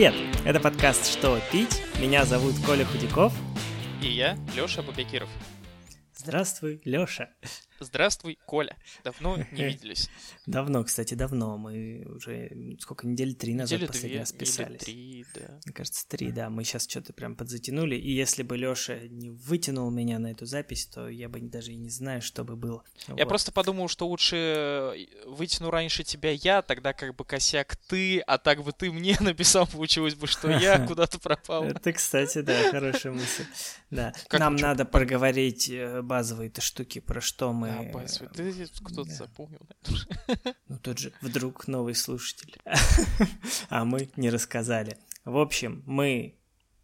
[0.00, 0.14] Привет!
[0.46, 1.82] Это подкаст «Что пить?».
[2.00, 3.34] Меня зовут Коля Худяков.
[4.02, 5.28] И я, Лёша Бабякиров.
[6.16, 7.28] Здравствуй, Лёша.
[7.80, 8.76] Здравствуй, Коля.
[9.04, 10.10] Давно не виделись.
[10.46, 11.56] Давно, кстати, давно.
[11.56, 14.80] Мы уже сколько недели три назад Недели последний две, раз писались.
[14.80, 15.58] Три, да.
[15.64, 16.50] Мне кажется, три, да.
[16.50, 17.96] Мы сейчас что-то прям подзатянули.
[17.96, 21.76] И если бы Лёша не вытянул меня на эту запись, то я бы даже и
[21.76, 22.84] не знаю, что бы было.
[23.08, 23.28] Я Вот.
[23.28, 28.36] просто подумал, что лучше э, вытяну раньше тебя я, тогда как бы косяк ты, а
[28.38, 31.64] так бы ты мне написал, получилось бы, что я куда-то пропал.
[31.64, 33.44] Это, кстати, да, хорошая мысль.
[33.90, 34.12] Да.
[34.32, 37.69] Нам надо проговорить э, базовые-то штуки, про что мы...
[37.70, 39.60] Да, Басвы, ты кто-то запомнил.
[40.68, 42.56] Ну, тут же вдруг новый слушатель.
[43.68, 44.96] А мы не рассказали.
[45.24, 46.40] В общем, мы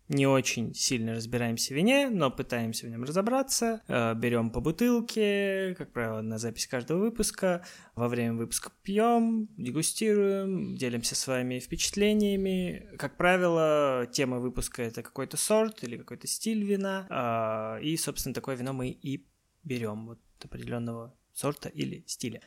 [0.09, 3.83] не очень сильно разбираемся в вине, но пытаемся в нем разобраться.
[3.89, 7.65] Э, Берем по бутылке, как правило, на запись каждого выпуска.
[7.97, 12.89] Во время выпуска пьем, дегустируем, делимся с вами впечатлениями.
[12.99, 17.07] Как правило, тема выпуска это какой-то сорт или какой-то стиль вина.
[17.11, 19.27] А, И, собственно, такое вино мы и
[19.67, 22.41] берем вот определенного сорта или стиля.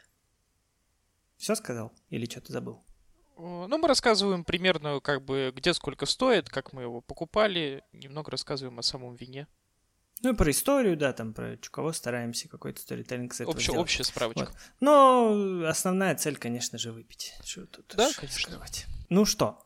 [1.38, 1.94] Все сказал?
[2.10, 2.84] Или что-то забыл?
[3.38, 8.80] Ну, мы рассказываем примерно, как бы, где сколько стоит, как мы его покупали, немного рассказываем
[8.80, 9.48] о самом вине.
[10.22, 13.80] Ну и про историю, да, там про кого стараемся какой-то сторителлинг с этого Общая, сделать.
[13.82, 14.48] общая справочка.
[14.48, 14.56] Вот.
[14.82, 17.34] Но основная цель, конечно же, выпить.
[17.46, 18.42] Что тут Да, конечно.
[18.42, 18.86] скрывать.
[19.08, 19.66] Ну что,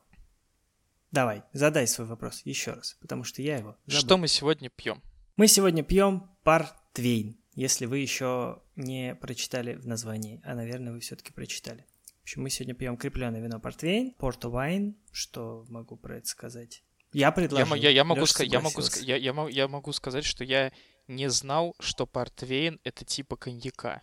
[1.10, 4.00] давай, задай свой вопрос еще раз, потому что я его забыл.
[4.00, 5.02] Что мы сегодня пьем?
[5.36, 11.32] Мы сегодня пьем Портвейн, если вы еще не прочитали в названии, а, наверное, вы все-таки
[11.32, 11.86] прочитали.
[12.20, 16.82] В общем, мы сегодня пьем крепленное вино Портвейн, Порто Вайн, что могу про это сказать.
[17.12, 17.66] Я Я, предложил.
[17.68, 20.72] мо- я, я могу, ска- я, могу, я, я, я могу сказать, что я
[21.06, 24.02] не знал, что портвейн это типа коньяка.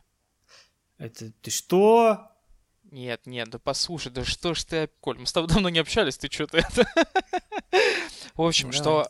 [0.97, 2.27] Это ты что?
[2.83, 6.17] Нет, нет, да послушай, да что ж ты, Коль, мы с тобой давно не общались,
[6.17, 6.85] ты что-то это...
[8.35, 9.09] В общем, Ну, что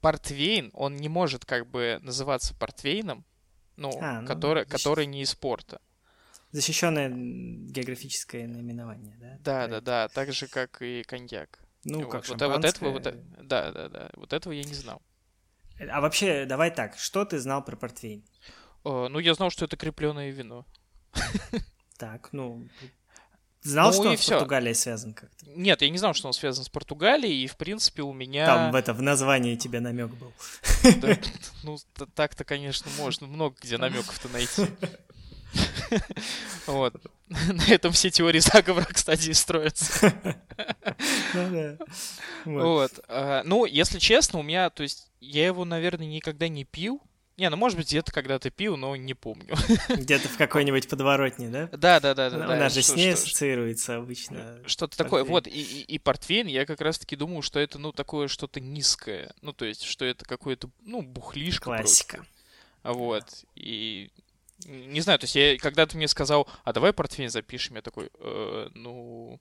[0.00, 3.24] портвейн, он не может как бы называться портвейном,
[3.76, 5.80] ну, А, ну, который, значит- который не из порта.
[6.50, 9.38] Защищенное географическое наименование, да?
[9.40, 11.58] Да, да, да, так же, как и коньяк.
[11.84, 14.62] Ну, вот, как вот, э- вот этого, вот, э- да, да, да, вот этого я
[14.62, 15.00] не знал.
[15.90, 18.22] А вообще, давай так, что ты знал про портвейн?
[18.84, 20.66] Э, Ну, я знал, что это крепленное вино.
[21.98, 22.68] Так, ну...
[23.62, 24.26] Знал, Ну что он с.
[24.28, 25.46] Португалией связан как-то?
[25.54, 28.46] Нет, я не знал, что он связан с Португалией, и, в принципе, у меня...
[28.46, 30.32] Там в это, в названии тебе намек был.
[30.96, 31.16] Да,
[31.62, 31.78] ну,
[32.14, 34.66] так-то, конечно, можно много где намеков-то найти.
[36.66, 36.94] Вот.
[37.28, 40.12] На этом все теории заговора, кстати, и строятся.
[42.44, 42.60] Ну.
[42.60, 42.92] Вот.
[43.08, 47.00] А, Ну, если честно, у меня, то есть, я его, наверное, никогда не пил.
[47.42, 49.56] Не, ну, может быть, где-то когда-то пил, но не помню.
[49.88, 51.68] Где-то в какой-нибудь подворотне, да?
[51.72, 52.46] Да, да, да, да.
[52.46, 54.60] Нас же с ней ассоциируется обычно.
[54.64, 55.24] Что-то такое.
[55.24, 59.34] Вот, и, и, и портвейн, я как раз-таки думал, что это, ну, такое что-то низкое.
[59.40, 61.64] Ну, то есть, что это какое-то, ну, бухлишко.
[61.64, 62.24] Классика.
[62.84, 63.24] Вот.
[63.56, 64.12] И
[64.64, 68.08] не знаю, то есть я, когда ты мне сказал, а давай портфель запишем, я такой,
[68.20, 69.40] «Э, ну,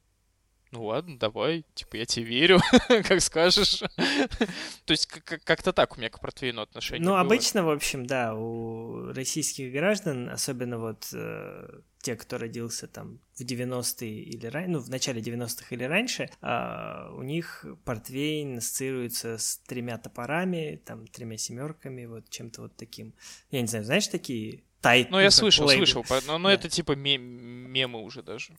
[0.71, 3.79] ну ладно, давай, типа я тебе верю, как скажешь.
[4.85, 7.19] То есть как- как- как-то так у меня к портфейну отношение Ну, было.
[7.21, 11.67] обычно, в общем, да, у российских граждан, особенно вот э,
[12.01, 17.11] те, кто родился там в 90-е или раньше, ну, в начале 90-х или раньше, а,
[17.15, 23.13] у них портвейн ассоциируется с тремя топорами, там, тремя семерками, вот чем-то вот таким.
[23.51, 24.63] Я не знаю, знаешь такие?
[24.81, 25.85] Тайт, Ну, я слышал, лейбл.
[25.85, 26.53] слышал, но, но Да.
[26.55, 28.55] это типа ме- мемы уже даже.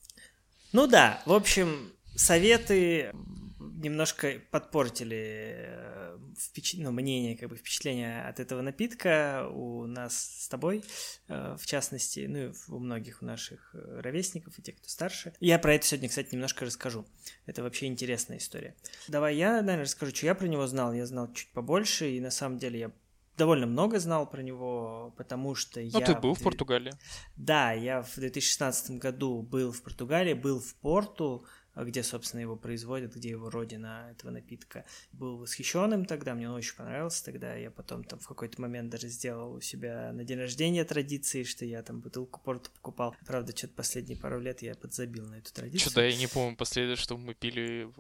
[0.73, 3.13] Ну да, в общем, советы
[3.59, 10.49] немножко подпортили э, впечат- ну, мнение, как бы впечатление от этого напитка у нас с
[10.49, 10.85] тобой,
[11.29, 15.33] э, в частности, ну и у многих наших э, ровесников и тех, кто старше.
[15.41, 17.07] Я про это сегодня, кстати, немножко расскажу.
[17.47, 18.77] Это вообще интересная история.
[19.09, 20.93] Давай я, наверное, расскажу, что я про него знал.
[20.93, 22.93] Я знал чуть побольше, и на самом деле я
[23.37, 26.07] довольно много знал про него, потому что Ну, я...
[26.07, 26.93] ты был в две- Португалии.
[27.37, 31.45] да, я в 2016 году был в Португалии, был в Порту,
[31.77, 34.85] где, собственно, его производят, где его родина этого напитка.
[35.13, 37.55] Был восхищен им тогда, мне он очень понравился тогда.
[37.55, 41.65] Я потом там в какой-то момент даже сделал у себя на день рождения традиции, что
[41.65, 43.17] я там бутылку Порту покупал.
[43.27, 45.81] Правда, что-то последние пару лет я подзабил на эту традицию.
[45.81, 47.91] Что-то я не помню последнее, что мы пили.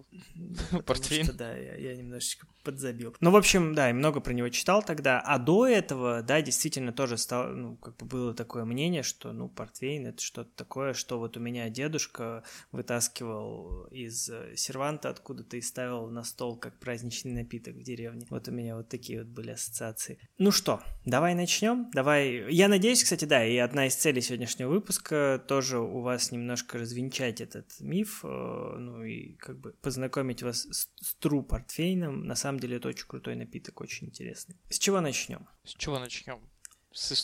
[0.86, 1.24] Портвейн.
[1.24, 3.16] что, да, я, я немножечко подзабил.
[3.20, 5.20] Ну, в общем, да, и много про него читал тогда.
[5.20, 9.48] А до этого, да, действительно тоже стало, ну, как бы было такое мнение, что, ну,
[9.48, 15.60] портвейн это что-то такое, что вот у меня дедушка вытаскивал из э, серванта откуда-то и
[15.60, 18.26] ставил на стол как праздничный напиток в деревне.
[18.30, 20.18] Вот у меня вот такие вот были ассоциации.
[20.38, 21.90] Ну что, давай начнем.
[21.92, 22.52] Давай.
[22.52, 27.40] Я надеюсь, кстати, да, и одна из целей сегодняшнего выпуска тоже у вас немножко развенчать
[27.40, 32.24] этот миф, э, ну и как бы познакомить вас с, с true портфейном.
[32.26, 34.56] На самом деле это очень крутой напиток, очень интересный.
[34.68, 35.46] С чего начнем?
[35.64, 36.40] С чего начнем?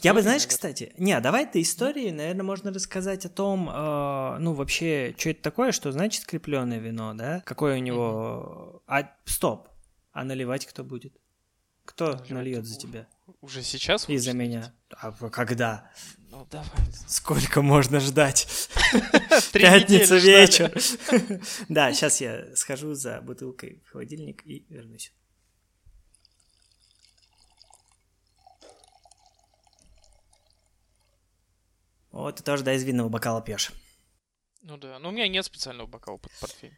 [0.03, 0.49] Я бы, знаешь, наверное?
[0.49, 5.43] кстати, не, давай ты истории, наверное, можно рассказать о том, э, ну, вообще, что это
[5.43, 7.43] такое, что значит скрепленное вино, да?
[7.44, 8.82] Какое у него...
[8.87, 9.03] Mm-hmm.
[9.03, 9.69] А, стоп,
[10.12, 11.15] а наливать кто будет?
[11.85, 13.06] Кто наливать нальет за тебя?
[13.41, 14.09] Уже сейчас?
[14.09, 14.75] И за меня.
[14.91, 15.91] А когда?
[16.31, 16.69] Ну, давай.
[17.06, 18.69] Сколько можно ждать?
[19.53, 20.73] Пятница вечер.
[21.69, 25.12] Да, сейчас я схожу за бутылкой в холодильник и вернусь.
[32.19, 33.70] Вот, ты тоже, да, из винного бокала пьешь.
[34.62, 36.76] Ну да, но у меня нет специального бокала под портфель.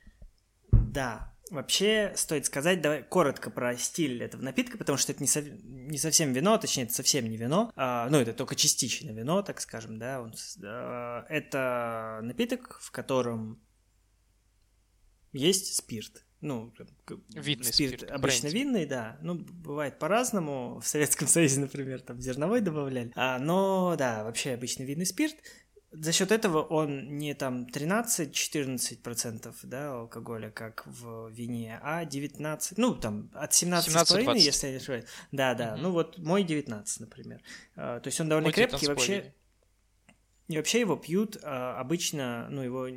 [0.70, 5.40] Да, вообще стоит сказать, давай коротко про стиль этого напитка, потому что это не, со,
[5.40, 9.62] не совсем вино, точнее, это совсем не вино, а, ну, это только частично вино, так
[9.62, 13.66] скажем, да, он, а, это напиток, в котором
[15.32, 16.72] есть спирт, ну,
[17.34, 18.56] Видный спирт, спирт обычно бренди.
[18.56, 19.18] винный, да.
[19.20, 20.80] Ну, бывает по-разному.
[20.80, 23.12] В Советском Союзе, например, там зерновой добавляли.
[23.14, 25.36] А, но, да, вообще обычно винный спирт.
[25.92, 32.94] За счет этого он не там 13-14% да, алкоголя, как в вине, а 19, ну
[32.94, 35.04] там от 17,5, если я не ошибаюсь.
[35.32, 35.82] Да, да, угу.
[35.82, 37.42] ну вот мой 19, например.
[37.74, 39.34] А, то есть он довольно мой крепкий, вообще...
[40.50, 42.88] И вообще его пьют а, обычно, ну, его...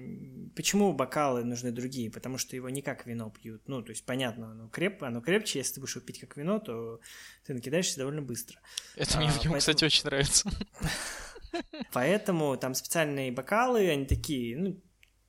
[0.56, 2.10] Почему бокалы нужны другие?
[2.10, 3.62] Потому что его не как вино пьют.
[3.68, 5.04] Ну, то есть, понятно, оно, креп...
[5.04, 7.00] оно крепче, если ты будешь его пить как вино, то
[7.46, 8.60] ты накидаешься довольно быстро.
[8.96, 9.60] Это а, мне в нем, поэтому...
[9.60, 10.50] кстати, очень нравится.
[11.94, 14.82] Поэтому там специальные бокалы, они такие, ну,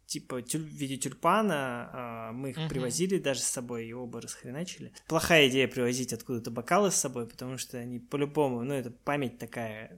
[0.06, 2.68] типа тюль, в виде тюльпана, а, мы их uh-huh.
[2.68, 4.92] привозили даже с собой и оба расхреначили.
[5.06, 9.96] Плохая идея привозить откуда-то бокалы с собой, потому что они по-любому, ну, это память такая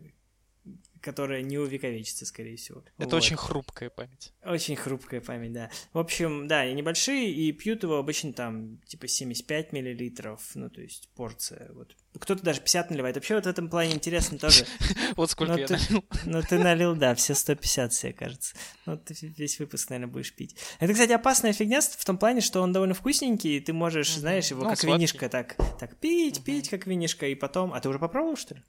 [1.00, 2.82] которая не увековечится, скорее всего.
[2.98, 3.14] Это вот.
[3.14, 4.32] очень хрупкая память.
[4.44, 5.70] Очень хрупкая память, да.
[5.93, 10.81] В общем, да, и небольшие, и пьют его обычно там типа 75 миллилитров, ну, то
[10.81, 11.94] есть порция, вот.
[12.19, 13.16] Кто-то даже 50 наливает.
[13.16, 14.64] Вообще вот в этом плане интересно тоже.
[15.16, 16.04] Вот сколько я налил.
[16.25, 18.56] Ну, ты налил, да, все 150 все, кажется.
[18.87, 20.56] Ну, ты весь выпуск, наверное, будешь пить.
[20.78, 24.50] Это, кстати, опасная фигня в том плане, что он довольно вкусненький, и ты можешь, знаешь,
[24.50, 27.75] его ну, как винишко так, так пить, пить, как винишко, и потом...
[27.75, 28.62] А ты уже попробовал, что ли?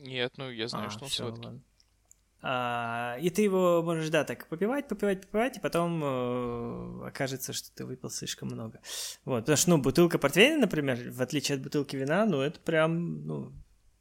[0.00, 1.62] Нет, ну я знаю, а, что он сладкий.
[2.42, 7.70] А, и ты его можешь, да, так попивать, попивать, попивать, и потом э, окажется, что
[7.74, 8.80] ты выпил слишком много.
[9.26, 13.26] Вот, потому что, ну, бутылка портвейна, например, в отличие от бутылки вина, ну, это прям,
[13.26, 13.52] ну,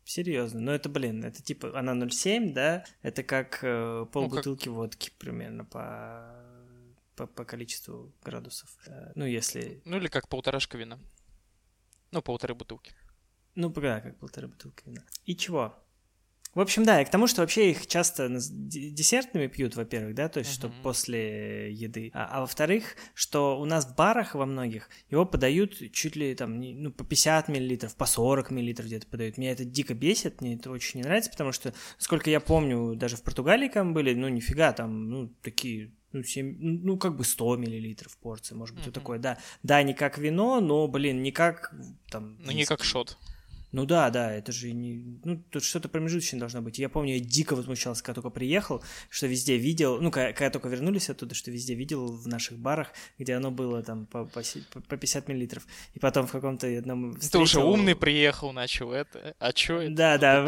[0.06, 0.62] серьезно.
[0.62, 4.78] Ну, это, блин, это типа, она 0,7, да, это как э, полбутылки ну, как...
[4.78, 6.34] водки примерно по,
[7.18, 8.70] по, по количеству градусов.
[8.88, 9.82] Э, ну, если...
[9.84, 10.98] Ну, или как полторашка вина.
[12.12, 12.96] Ну, полторы бутылки.
[13.56, 15.04] Ну, да, как полторы бутылки вина.
[15.26, 15.76] И чего?
[16.56, 20.40] В общем, да, и к тому, что вообще их часто десертными пьют, во-первых, да, то
[20.40, 20.70] есть, uh-huh.
[20.70, 22.10] что после еды.
[22.14, 26.60] А, а во-вторых, что у нас в барах во многих его подают чуть ли там,
[26.60, 29.38] ну, по 50 миллилитров, по 40 миллилитров где-то подают.
[29.38, 33.16] Меня это дико бесит, мне это очень не нравится, потому что, сколько я помню, даже
[33.16, 37.58] в Португалии там были, ну, нифига, там, ну, такие ну, 7, ну, как бы 100
[37.58, 38.88] миллилитров порции, может быть, mm-hmm.
[38.88, 39.38] вот такое, да.
[39.62, 41.72] Да, не как вино, но, блин, не как
[42.10, 42.38] там...
[42.40, 43.20] Ну, не как шот.
[43.72, 45.20] Ну да, да, это же не...
[45.24, 46.80] Ну, тут что-то промежуточное должно быть.
[46.80, 50.02] Я помню, я дико возмущался, когда только приехал, что везде видел...
[50.02, 52.88] Ну, когда, когда только вернулись оттуда, что везде видел в наших барах,
[53.20, 55.68] где оно было там по, по, по 50 миллилитров.
[55.94, 57.32] И потом в каком-то одном встретил...
[57.32, 59.36] Ты уже умный приехал, начал это...
[59.38, 59.94] А чё это?
[59.94, 60.42] Да, да,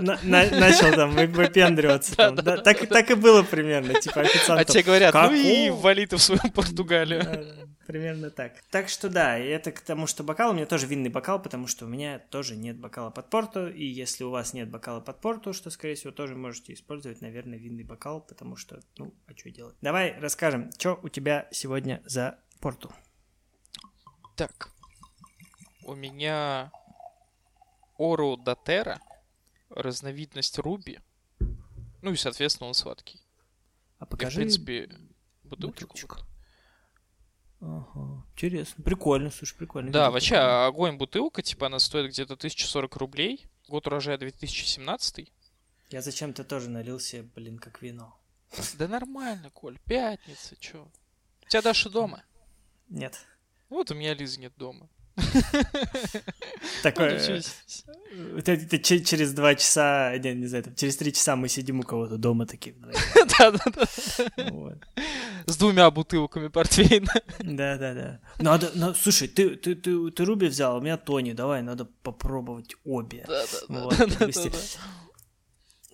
[0.00, 2.34] на, на, начал там выпендриваться.
[2.60, 4.60] Так, так и было примерно, типа официант.
[4.60, 7.46] А тебе говорят, ну и вали ты в свою Португалию
[7.90, 8.62] примерно так.
[8.70, 11.86] Так что да, это к тому, что бокал, у меня тоже винный бокал, потому что
[11.86, 15.52] у меня тоже нет бокала под порту, и если у вас нет бокала под порту,
[15.52, 19.76] что, скорее всего, тоже можете использовать, наверное, винный бокал, потому что, ну, а что делать?
[19.80, 22.92] Давай расскажем, что у тебя сегодня за порту.
[24.36, 24.70] Так,
[25.84, 26.70] у меня
[27.98, 29.00] Ору Датера,
[29.68, 31.00] разновидность Руби,
[32.02, 33.20] ну и, соответственно, он сладкий.
[33.98, 34.30] А покажи...
[34.30, 34.88] И, в принципе,
[35.42, 35.88] бутылочку.
[35.88, 36.29] бутылочку.
[37.60, 38.82] Ага, интересно.
[38.82, 39.92] Прикольно, слушай, прикольно.
[39.92, 43.46] Да, вообще, огонь бутылка, типа, она стоит где-то 1040 рублей.
[43.68, 45.30] Год урожая 2017.
[45.90, 48.16] Я зачем-то тоже налился, блин, как вино.
[48.78, 50.88] Да нормально, Коль, пятница, чё?
[51.44, 52.24] У тебя Даша дома?
[52.88, 53.26] Нет.
[53.68, 54.88] Вот у меня Лизы нет дома.
[56.82, 57.20] Такой,
[58.36, 62.46] это через два часа, не, не знаю, через три часа мы сидим у кого-то дома
[62.46, 62.74] такие.
[63.38, 63.86] Да-да-да.
[65.46, 67.12] С двумя бутылками портвейна.
[67.40, 68.20] Да-да-да.
[68.38, 72.74] Надо, ну, слушай, ты, ты, ты, ты Руби взял, у меня Тони, давай, надо попробовать
[72.84, 73.24] обе.
[73.28, 74.50] Да-да-да.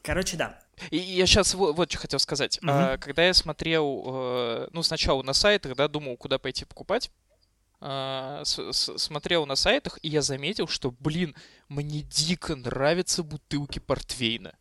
[0.03, 0.61] Короче, да.
[0.91, 2.59] И я сейчас вот, вот что хотел сказать.
[2.63, 3.01] Угу.
[3.01, 7.11] Когда я смотрел, э, ну, сначала на сайтах, да, думал, куда пойти покупать,
[7.89, 11.37] а, смотрел на сайтах, и я заметил, что, блин,
[11.69, 14.55] мне дико нравятся бутылки портвейна.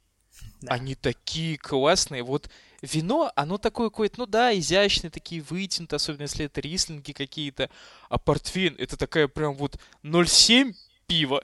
[0.62, 0.74] Да.
[0.74, 2.22] Они такие классные.
[2.22, 2.52] Вот
[2.84, 7.72] вино, оно такое какое-то, ну да, изящные, такие вытянутые, особенно если это рислинги какие-то.
[8.10, 10.76] А портвейн, это такая прям вот 0,7
[11.08, 11.42] пива.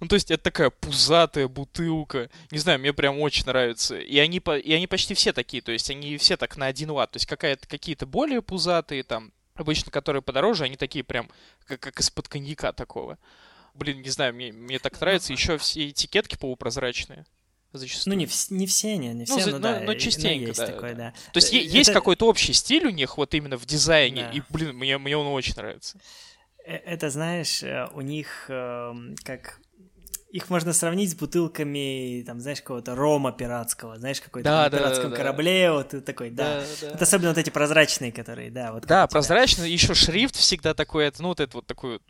[0.00, 2.30] Ну, то есть это такая пузатая бутылка.
[2.50, 3.98] Не знаю, мне прям очень нравится.
[3.98, 7.10] И они, и они почти все такие, то есть они все так на один лад.
[7.10, 11.28] То есть какие-то более пузатые, там, обычно которые подороже, они такие прям,
[11.66, 13.18] как, как из-под коньяка такого.
[13.74, 15.32] Блин, не знаю, мне, мне так нравится.
[15.32, 17.24] Еще все этикетки полупрозрачные.
[17.72, 18.14] Зачастую.
[18.14, 20.58] Ну, не, в, не все они, не ну, все, ну, но, да, но частенько, есть
[20.58, 21.12] да, такое, да.
[21.14, 21.32] да.
[21.32, 21.64] То есть это...
[21.64, 24.30] есть какой-то общий стиль у них вот именно в дизайне, да.
[24.30, 25.98] и, блин, мне, мне он очень нравится.
[26.68, 29.60] Э, это, знаешь, э, у них эм, как
[30.30, 34.76] их можно сравнить с бутылками, там, знаешь, какого-то рома пиратского, знаешь, какой-то да, на да,
[34.76, 36.60] пиратском да, корабле, вот такой, да.
[36.60, 36.90] да, да.
[36.92, 38.84] Вот особенно вот эти прозрачные, которые, да, вот.
[38.84, 42.00] Да, прозрачные, еще шрифт всегда такой, это, ну, вот это вот такой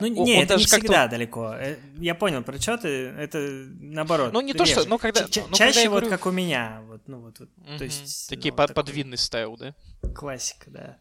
[0.00, 1.54] ну, не, он это не всегда далеко.
[1.54, 3.38] Э, я понял, про что ты, это
[3.78, 4.32] наоборот.
[4.32, 5.28] Ну, не то, что, ну, когда...
[5.28, 6.10] Ч- ну, чаще когда вот говорю...
[6.10, 7.78] как у меня, вот, ну, вот, вот угу.
[7.78, 8.28] то есть...
[8.28, 8.82] Такие ну, под, такой...
[8.82, 9.74] подвинный стайл, да?
[10.14, 10.98] Классика, да.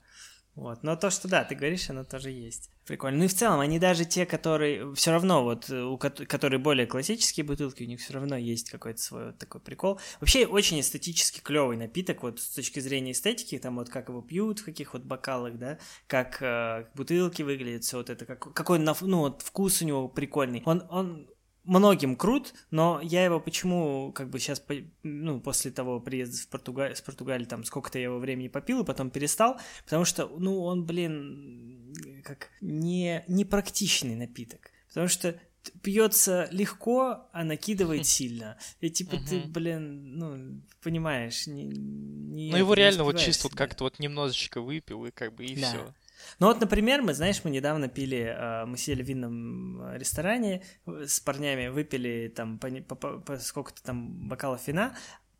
[0.53, 0.83] Вот.
[0.83, 2.69] Но то, что да, ты говоришь, оно тоже есть.
[2.85, 3.17] Прикольно.
[3.17, 7.43] Ну и в целом, они даже те, которые все равно, вот, у которые более классические
[7.43, 9.99] бутылки, у них все равно есть какой-то свой вот такой прикол.
[10.19, 14.59] Вообще очень эстетически клевый напиток, вот с точки зрения эстетики, там вот как его пьют,
[14.59, 19.17] в каких вот бокалах, да, как э, бутылки выглядят, все вот это, как, какой ну
[19.17, 20.61] вот вкус у него прикольный.
[20.65, 21.27] Он, он
[21.65, 24.63] многим крут, но я его почему, как бы сейчас,
[25.03, 26.95] ну, после того приезда в Португаль...
[26.95, 30.85] с Португалии, там, сколько-то я его времени попил, и потом перестал, потому что, ну, он,
[30.85, 31.93] блин,
[32.23, 35.39] как не, не практичный напиток, потому что
[35.81, 38.57] пьется легко, а накидывает сильно.
[38.81, 43.85] И типа ты, блин, ну, понимаешь, не, не Ну его реально вот чисто вот как-то
[43.85, 45.67] вот немножечко выпил, и как бы и да.
[45.67, 45.93] все.
[46.39, 50.63] Ну вот, например, мы, знаешь, мы недавно пили, э, мы сидели в винном э, ресторане
[50.85, 54.95] с парнями, выпили там по, по, по сколько-то там бокалов вина,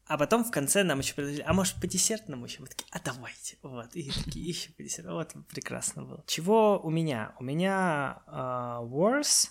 [0.08, 2.62] а потом в конце нам еще предложили, а может по десертному еще?
[2.62, 3.58] Мы такие, а давайте.
[3.64, 5.14] Вот, и такие, еще по десерту.
[5.14, 6.24] Вот, прекрасно было.
[6.28, 7.34] Чего у меня?
[7.40, 9.50] У меня uh, Wars,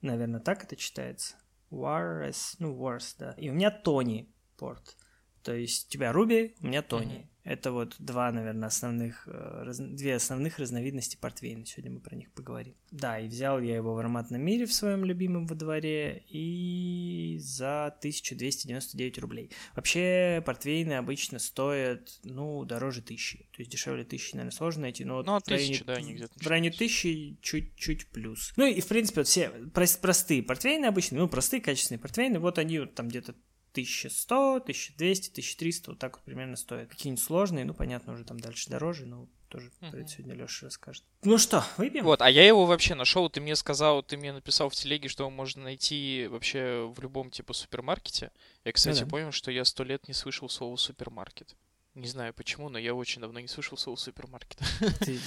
[0.00, 1.34] наверное, так это читается.
[1.72, 3.32] Wars, ну, Wars, да.
[3.32, 4.96] И у меня Тони Порт.
[5.42, 7.14] То есть у тебя Руби, у меня Тони.
[7.14, 7.31] Mm-hmm.
[7.44, 11.66] Это вот два, наверное, основных, э, раз, две основных разновидности портвейна.
[11.66, 12.74] Сегодня мы про них поговорим.
[12.92, 17.86] Да, и взял я его в ароматном мире в своем любимом во дворе и за
[17.86, 19.50] 1299 рублей.
[19.74, 23.38] Вообще портвейны обычно стоят, ну, дороже тысячи.
[23.52, 26.46] То есть дешевле тысячи, наверное, сложно найти, но ну, в, районе, да, они где-то в
[26.46, 28.52] районе тысячи чуть-чуть плюс.
[28.56, 32.78] Ну и, в принципе, вот все простые портвейны обычно, ну, простые качественные портвейны, вот они
[32.78, 33.34] вот там где-то
[33.72, 36.88] 1100, 1200, 1300, вот так вот примерно стоит.
[36.88, 39.90] Какие-нибудь сложные, ну, понятно, уже там дальше дороже, но тоже uh-huh.
[39.90, 41.04] про это сегодня Леша расскажет.
[41.24, 42.04] Ну что, выпьем?
[42.04, 45.24] Вот, а я его вообще нашел, ты мне сказал, ты мне написал в телеге, что
[45.24, 48.30] его можно найти вообще в любом типа супермаркете.
[48.64, 49.10] Я, кстати, ну, да.
[49.10, 51.54] понял, что я сто лет не слышал слова супермаркет.
[51.94, 54.58] Не знаю почему, но я очень давно не слышал слова супермаркет.
[55.00, 55.18] Ты,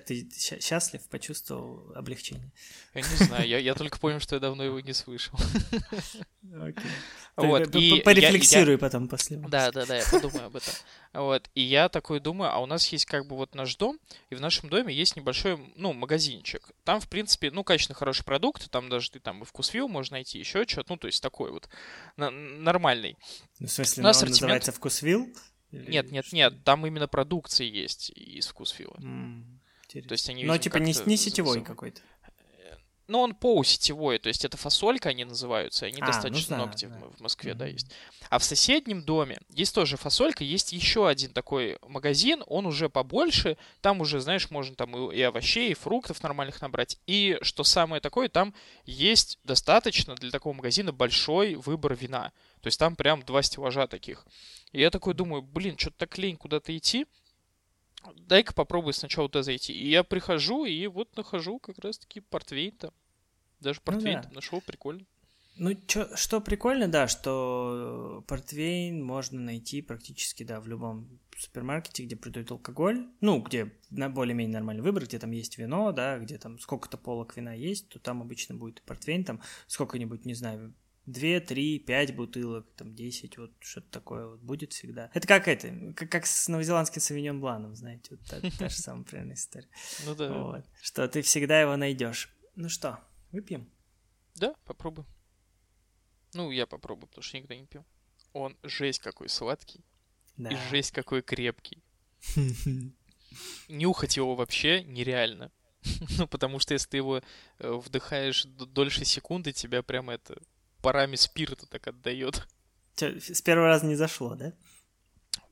[0.00, 0.28] ты
[0.60, 2.50] счастлив, почувствовал облегчение?
[2.94, 5.38] Я не знаю, я, я только понял, что я давно его не слышал.
[6.42, 6.86] Okay.
[7.36, 9.36] Вот, и Порефлексируй я, потом после.
[9.36, 10.72] Да, да, да, я подумаю об этом.
[11.12, 13.98] Вот, и я такой думаю, а у нас есть как бы вот наш дом,
[14.30, 16.70] и в нашем доме есть небольшой, ну, магазинчик.
[16.84, 20.38] Там, в принципе, ну, качественно хороший продукт, там даже ты там и вкусвилл можно найти,
[20.38, 21.68] еще что-то, ну, то есть такой вот
[22.16, 23.18] нормальный.
[23.58, 25.28] Ну, в смысле, он называется вкусвилл?
[25.74, 26.36] Или нет, нет, что?
[26.36, 28.96] нет, там именно продукция есть из вкусвилла.
[28.98, 29.42] Mm,
[30.06, 32.00] То есть они, Но типа не, не сетевой какой-то.
[33.06, 36.86] Ну, он полусетевой, то есть это фасолька они называются, они а, достаточно ну, много где
[36.86, 36.96] да.
[37.16, 37.56] в Москве, mm-hmm.
[37.56, 37.90] да, есть.
[38.30, 43.58] А в соседнем доме есть тоже фасолька, есть еще один такой магазин, он уже побольше,
[43.82, 46.98] там уже, знаешь, можно там и, и овощей, и фруктов нормальных набрать.
[47.06, 48.54] И что самое такое, там
[48.86, 52.32] есть достаточно для такого магазина большой выбор вина.
[52.62, 54.26] То есть там прям два стеллажа таких.
[54.72, 57.06] И я такой думаю, блин, что-то так лень куда-то идти,
[58.16, 59.72] дай-ка попробуй сначала туда зайти.
[59.72, 62.90] И я прихожу, и вот нахожу как раз-таки портвейн там.
[63.60, 64.28] Даже ну портвейн ну, да.
[64.28, 65.06] там нашел, прикольно.
[65.56, 72.16] Ну, чё, что прикольно, да, что портвейн можно найти практически, да, в любом супермаркете, где
[72.16, 76.58] продают алкоголь, ну, где на более-менее нормальный выбор, где там есть вино, да, где там
[76.58, 80.74] сколько-то полок вина есть, то там обычно будет портвейн, там сколько-нибудь, не знаю,
[81.06, 85.10] две, три, пять бутылок, там, десять, вот что-то такое вот будет всегда.
[85.14, 89.04] Это как это, как, как с новозеландским савиньон бланом, знаете, вот та, та же самая
[89.04, 89.68] примерная история.
[90.06, 90.32] Ну да.
[90.32, 90.64] Вот.
[90.82, 92.34] Что ты всегда его найдешь.
[92.56, 93.00] Ну что,
[93.32, 93.70] выпьем?
[94.34, 95.04] Да, попробуй.
[96.32, 97.84] Ну, я попробую, потому что никогда не пил.
[98.32, 99.84] Он жесть какой сладкий.
[100.36, 100.50] Да.
[100.50, 101.82] И жесть какой крепкий.
[103.68, 105.52] Нюхать его вообще нереально.
[106.18, 107.20] Ну, потому что если ты его
[107.58, 110.40] э, вдыхаешь дольше секунды, тебя прям это
[110.84, 112.46] парами спирта так отдает.
[112.96, 114.52] С первого раза не зашло, да?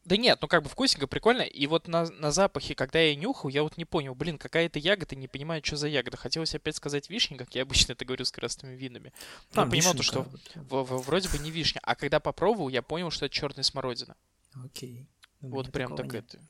[0.04, 1.42] Да нет, ну как бы вкусненько, прикольно.
[1.42, 4.78] И вот на, на запахе, когда я нюхал, я вот не понял, блин, какая это
[4.80, 6.16] ягода, не понимаю, что за ягода.
[6.16, 9.12] Хотелось опять сказать вишня, как я обычно это говорю с красными винами.
[9.54, 10.40] Но понимал то, что вот.
[10.56, 11.80] в- в- вроде бы не вишня.
[11.84, 14.16] А когда попробовал, я понял, что это черная смородина.
[14.64, 15.06] Окей.
[15.40, 16.24] У Вот меня прям так нет.
[16.34, 16.42] это.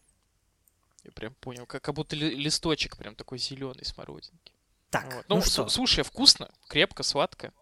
[1.05, 4.53] Я прям понял, как, как будто ли- листочек прям такой зеленый смородинки.
[4.91, 5.25] Так, Вот.
[5.29, 5.69] ну, Ну, что?
[5.69, 7.53] слушай, вкусно, крепко, сладко.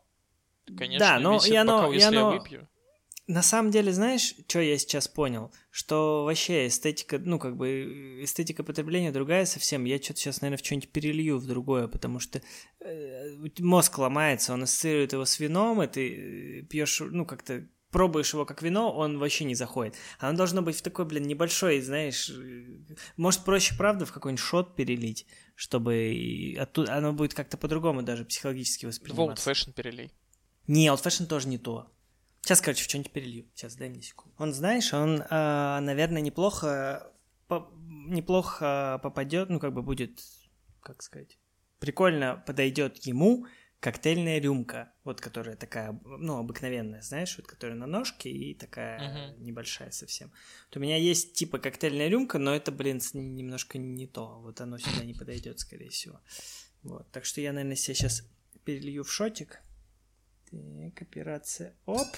[0.77, 2.69] Конечно, Да, но весь и оно- бокал, и если оно- я выпью.
[3.27, 5.53] На самом деле, знаешь, что я сейчас понял?
[5.71, 9.85] Что вообще эстетика, ну, как бы, эстетика потребления другая совсем.
[9.85, 12.43] Я что-то сейчас, наверное, в что-нибудь перелью в другое, потому что
[12.81, 18.45] э, мозг ломается, он ассоциирует его с вином, и ты пьешь, ну, как-то пробуешь его
[18.45, 19.95] как вино, он вообще не заходит.
[20.19, 22.65] Оно должно быть в такой, блин, небольшой, знаешь, э,
[23.17, 28.87] может, проще, правда, в какой-нибудь шот перелить, чтобы оттуда оно будет как-то по-другому даже психологически
[28.87, 29.51] В Old восприниматься.
[29.51, 30.11] Fashion перелей.
[30.71, 31.91] Не, Old Fashion тоже не то.
[32.43, 33.47] Сейчас, короче, в что-нибудь перелью.
[33.55, 34.33] Сейчас, дай мне секунду.
[34.39, 37.13] Он, знаешь, он, а, наверное, неплохо,
[37.49, 37.69] по-
[38.09, 40.21] неплохо попадет, ну, как бы будет,
[40.81, 41.39] как сказать,
[41.81, 43.47] прикольно подойдет ему
[43.81, 49.45] коктейльная рюмка, вот которая такая, ну, обыкновенная, знаешь, вот которая на ножке и такая Мгм.
[49.45, 50.31] небольшая совсем.
[50.69, 54.39] Вот у меня есть типа коктейльная рюмка, но это, блин, немножко не то.
[54.41, 56.21] Вот оно сюда не подойдет, скорее всего.
[56.85, 58.23] Вот, так что я, наверное, себе сейчас
[58.65, 59.63] перелью в шотик.
[60.51, 61.75] Так, операция.
[61.87, 62.09] Оп.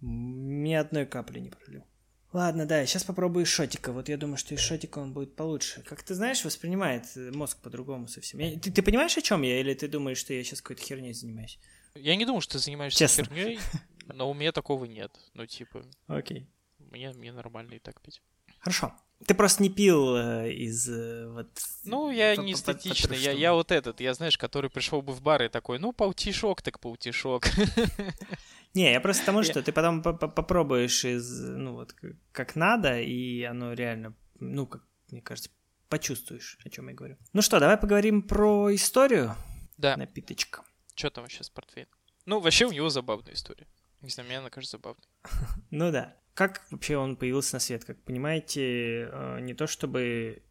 [0.00, 1.84] Ни одной капли не пролил.
[2.32, 3.92] Ладно, да, сейчас попробую шотика.
[3.92, 5.82] Вот я думаю, что из шотика он будет получше.
[5.82, 8.40] Как ты знаешь, воспринимает э, мозг по-другому совсем.
[8.40, 11.12] Я- ты, ты понимаешь, о чем я, или ты думаешь, что я сейчас какой-то херней
[11.12, 11.58] занимаюсь?
[11.94, 13.24] Я не думал, что ты занимаешься Честно.
[13.24, 13.58] херней,
[14.06, 15.12] но у меня такого нет.
[15.34, 16.48] Ну, типа, Окей.
[16.78, 18.22] мне, мне нормально и так пить.
[18.60, 18.94] Хорошо.
[19.26, 21.48] Ты просто не пил э, из э, вот...
[21.84, 23.16] Ну, я не эстетичный.
[23.18, 26.62] Я, я вот этот, я, знаешь, который пришел бы в бар и такой, ну, паутишок
[26.62, 27.44] так паутишок.
[28.74, 31.94] Не, я просто тому, Я- что ты потом по- по- попробуешь из, ну вот,
[32.32, 35.50] как надо, и оно реально, ну, как мне кажется,
[35.90, 37.16] почувствуешь, о чем я говорю.
[37.34, 39.36] Ну что, давай поговорим про историю
[39.76, 40.62] Да, напиточка.
[40.94, 41.92] что там вообще с портвейном?
[42.24, 43.66] Ну, вообще у него забавная история.
[44.02, 45.02] Не знаю, мне она кажется забавной.
[45.70, 46.16] Ну да.
[46.34, 47.84] Как вообще он появился на свет?
[47.84, 50.42] Как понимаете, э, не то чтобы...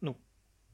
[0.00, 0.16] Ну,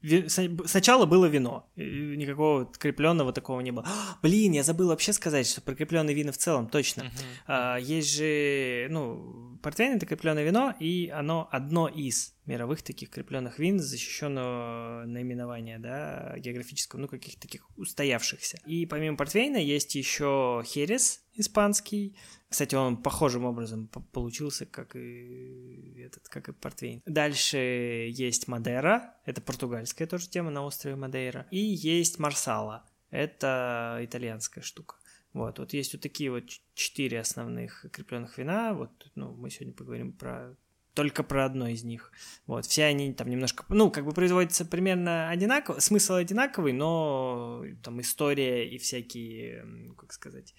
[0.01, 1.69] ви- сначала было вино.
[1.75, 3.85] Никакого крепленного такого не было.
[3.87, 7.11] А, блин, я забыл вообще сказать, что прикрепленные вина в целом, точно.
[7.47, 13.59] А, есть же, ну, портвейн это крепленное вино, и оно одно из мировых таких крепленных
[13.59, 18.59] вин, защищенного наименования, да, географического, ну, каких-то таких устоявшихся.
[18.65, 22.17] И помимо портвейна есть еще херес испанский.
[22.49, 27.01] Кстати, он похожим образом по- получился, как и этот, как и портвейн.
[27.05, 31.47] Дальше есть Мадера, это португальская тоже тема на острове Мадейра.
[31.51, 34.95] И есть Марсала, это итальянская штука.
[35.33, 38.73] Вот, вот есть вот такие вот четыре основных крепленных вина.
[38.73, 40.55] Вот, ну, мы сегодня поговорим про
[40.93, 42.11] только про одно из них.
[42.47, 48.01] Вот, все они там немножко, ну, как бы производятся примерно одинаково, смысл одинаковый, но там
[48.01, 49.65] история и всякие,
[49.97, 50.53] как сказать,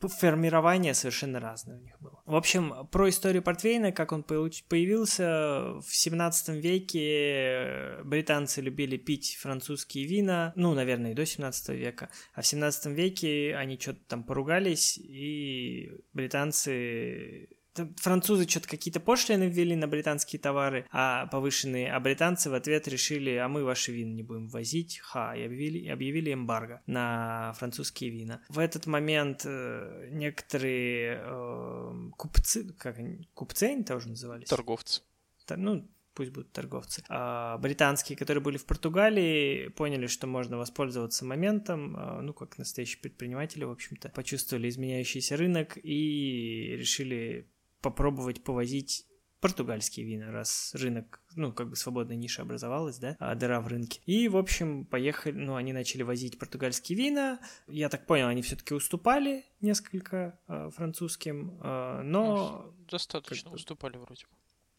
[0.00, 2.22] формирование совершенно разное у них было.
[2.26, 9.36] В общем, про историю портвейна, как он появился в 17 веке, э, британцы любили пить
[9.40, 14.24] французские вина, ну, наверное, и до 17 века, а в 17 веке они что-то там
[14.24, 17.48] поругались, и британцы
[17.96, 23.32] французы что-то какие-то пошлины ввели на британские товары, а повышенные, а британцы в ответ решили,
[23.32, 28.42] а мы ваши вина не будем возить, ха, и объявили, объявили эмбарго на французские вина.
[28.48, 32.96] В этот момент э, некоторые э, купцы, как
[33.34, 34.48] купцы они тоже назывались?
[34.48, 35.02] Торговцы.
[35.46, 35.88] Та- ну,
[36.18, 42.20] пусть будут торговцы, а, британские, которые были в Португалии, поняли, что можно воспользоваться моментом, а,
[42.20, 47.46] ну, как настоящие предприниматели, в общем-то, почувствовали изменяющийся рынок и решили
[47.80, 49.06] попробовать повозить
[49.40, 54.00] португальские вина, раз рынок, ну, как бы свободная ниша образовалась, да, а дыра в рынке.
[54.04, 57.40] И, в общем, поехали, ну, они начали возить португальские вина.
[57.68, 62.64] Я так понял, они все-таки уступали несколько э, французским, э, но...
[62.64, 64.32] Ну, достаточно уступали вроде бы.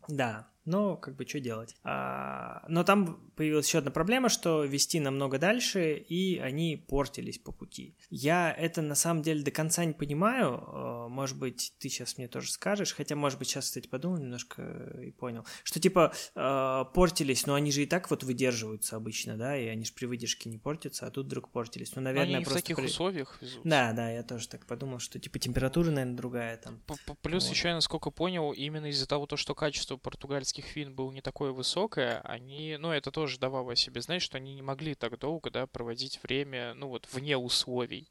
[0.07, 1.75] Да, но как бы что делать?
[1.84, 7.51] А, но там появилась еще одна проблема, что вести намного дальше, и они портились по
[7.51, 7.95] пути.
[8.10, 10.63] Я это на самом деле до конца не понимаю.
[10.67, 14.62] А, может быть, ты сейчас мне тоже скажешь, хотя, может быть, сейчас, кстати, подумал немножко
[15.01, 19.58] и понял, что типа а, портились, но они же и так вот выдерживаются обычно, да,
[19.58, 21.95] и они же при выдержке не портятся, а тут вдруг портились.
[21.95, 22.86] Ну, наверное, они просто в таких при...
[22.86, 23.62] условиях везут.
[23.63, 26.79] Да, да, я тоже так подумал, что типа температура, наверное, другая там.
[27.23, 27.55] Плюс вот.
[27.55, 32.22] еще я насколько понял, именно из-за того, что качество португальских вин было не такое высокое,
[32.22, 35.67] они, ну, это тоже давало о себе знать, что они не могли так долго, да,
[35.67, 38.10] проводить время, ну, вот, вне условий.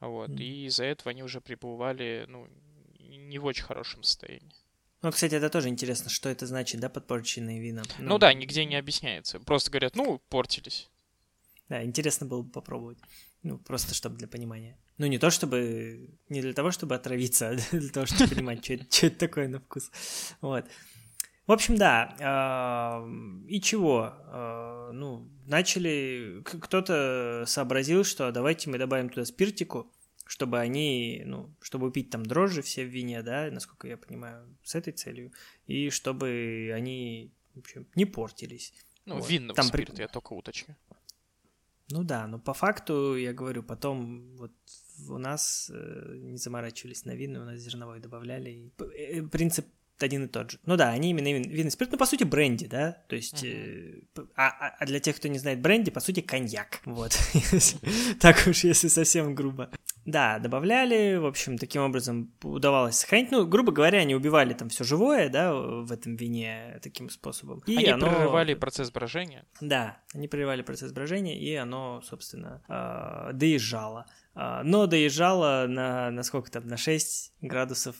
[0.00, 0.42] Вот, mm.
[0.42, 2.48] и из-за этого они уже пребывали, ну,
[2.98, 4.52] не в очень хорошем состоянии.
[5.02, 7.82] Ну, кстати, это тоже интересно, что это значит, да, подпорченные вина.
[7.98, 9.40] Ну, ну да, нигде не объясняется.
[9.40, 10.88] Просто говорят, ну, портились.
[11.68, 12.98] Да, интересно было бы попробовать.
[13.42, 14.78] Ну, просто чтобы для понимания.
[14.98, 16.10] Ну, не то чтобы...
[16.28, 19.90] Не для того, чтобы отравиться, а для того, чтобы понимать, что это такое на вкус.
[20.40, 20.66] Вот.
[21.46, 22.16] В общем, да.
[22.18, 24.12] Э, и чего?
[24.26, 26.42] Э, ну, начали...
[26.44, 29.92] Кто-то сообразил, что давайте мы добавим туда спиртику,
[30.24, 34.74] чтобы они, ну, чтобы пить там дрожжи все в вине, да, насколько я понимаю, с
[34.74, 35.32] этой целью,
[35.66, 38.72] и чтобы они, в общем, не портились.
[39.04, 39.28] Ну, вот.
[39.28, 40.02] винного там спирта, при...
[40.02, 40.76] я только уточню.
[41.90, 44.52] Ну да, но по факту, я говорю, потом вот
[45.08, 48.50] у нас э, не заморачивались на винный, у нас зерновой добавляли.
[48.50, 49.66] И, э, принцип
[50.02, 50.58] один и тот же.
[50.66, 54.04] Ну да, они именно вин, винный спирт, ну по сути бренди, да, то есть, uh-huh.
[54.16, 57.18] э, а, а для тех, кто не знает бренди, по сути коньяк, вот,
[58.20, 59.70] так уж если совсем грубо.
[60.04, 64.82] Да, добавляли, в общем, таким образом удавалось сохранить, ну, грубо говоря, они убивали там все
[64.82, 67.62] живое, да, в этом вине таким способом.
[67.66, 68.08] И они оно...
[68.08, 69.46] прерывали процесс брожения?
[69.60, 74.06] Да, они прерывали процесс брожения, и оно, собственно, э, доезжало.
[74.34, 77.94] Э, но доезжало на, на сколько там, на 6 градусов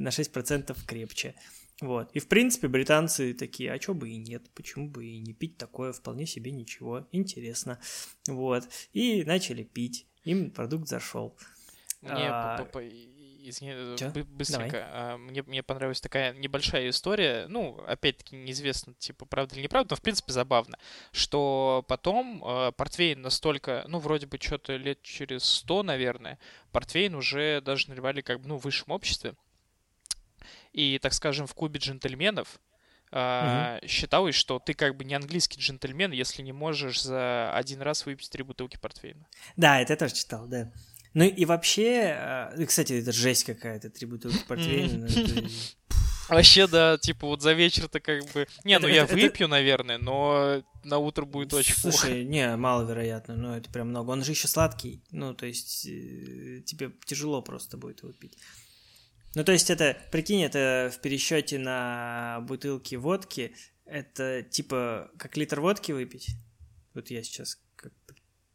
[0.00, 1.34] на 6% крепче.
[1.80, 2.10] Вот.
[2.12, 5.58] И, в принципе, британцы такие, а чё бы и нет, почему бы и не пить
[5.58, 7.80] такое, вполне себе ничего, интересно.
[8.28, 8.68] Вот.
[8.92, 10.06] И начали пить.
[10.24, 11.36] Им продукт зашел.
[12.02, 12.68] Мне, а...
[13.42, 14.10] извини, Чё?
[14.24, 19.92] быстренько, а, мне, мне понравилась такая небольшая история, ну, опять-таки, неизвестно, типа, правда или неправда,
[19.92, 20.78] но, в принципе, забавно,
[21.12, 26.38] что потом э, портвейн настолько, ну, вроде бы, что-то лет через сто, наверное,
[26.72, 29.34] портвейн уже даже наливали, как бы, ну, в высшем обществе,
[30.72, 32.60] и, так скажем, в клубе джентльменов
[33.12, 33.78] Uh-huh.
[33.78, 38.06] Uh, считалось, что ты как бы не английский джентльмен, если не можешь за один раз
[38.06, 39.26] выпить три бутылки портвейна.
[39.54, 40.72] Да, это я тоже читал, да.
[41.12, 45.08] Ну и вообще, uh, кстати, это жесть какая-то, три бутылки портвейна.
[45.10, 45.48] Ну,
[46.30, 48.48] вообще, да, типа вот за вечер-то как бы...
[48.64, 51.98] Не, ну я выпью, наверное, но на утро будет очень плохо.
[51.98, 54.10] Слушай, не, маловероятно, но это прям много.
[54.10, 58.38] Он же еще сладкий, ну то есть э, тебе тяжело просто будет его пить.
[59.34, 63.54] Ну, то есть это, прикинь, это в пересчете на бутылки водки,
[63.86, 66.36] это типа как литр водки выпить.
[66.94, 67.92] Вот я сейчас как...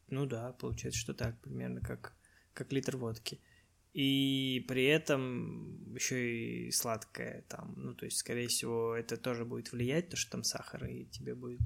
[0.07, 2.15] Ну да, получается, что так, примерно как,
[2.53, 3.41] как литр водки.
[3.93, 7.73] И при этом еще и сладкое там.
[7.75, 11.33] Ну, то есть, скорее всего, это тоже будет влиять, то, что там сахар, и тебе
[11.33, 11.61] будет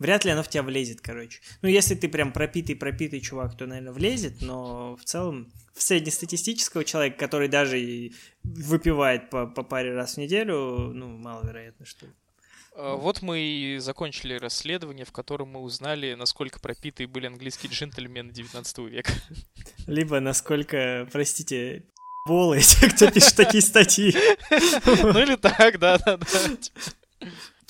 [0.00, 1.40] Вряд ли оно в тебя влезет, короче.
[1.60, 7.18] Ну, если ты прям пропитый-пропитый чувак, то, наверное, влезет, но в целом в среднестатистического человека,
[7.18, 8.10] который даже
[8.42, 12.06] выпивает по, по паре раз в неделю, ну, маловероятно, что...
[12.74, 18.32] А, вот мы и закончили расследование, в котором мы узнали, насколько пропитые были английские джентльмены
[18.32, 19.12] 19 века.
[19.86, 21.84] Либо насколько, простите,
[22.26, 24.14] болы, те, кто пишет такие статьи.
[24.86, 26.26] Ну или так, да-да-да.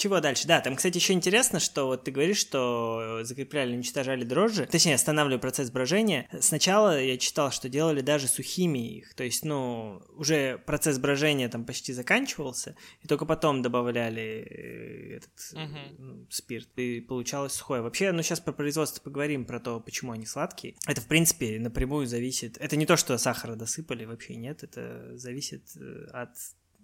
[0.01, 0.49] Чего дальше?
[0.49, 5.39] Да, там, кстати, еще интересно, что вот ты говоришь, что закрепляли, уничтожали дрожжи, точнее, останавливали
[5.39, 6.27] процесс брожения.
[6.41, 11.67] Сначала я читал, что делали даже сухими их, то есть, ну, уже процесс брожения там
[11.67, 16.27] почти заканчивался, и только потом добавляли э, этот uh-huh.
[16.31, 17.83] спирт, и получалось сухое.
[17.83, 20.77] Вообще, ну, сейчас про производство поговорим, про то, почему они сладкие.
[20.87, 22.57] Это, в принципе, напрямую зависит...
[22.57, 26.31] Это не то, что сахара досыпали, вообще нет, это зависит э, от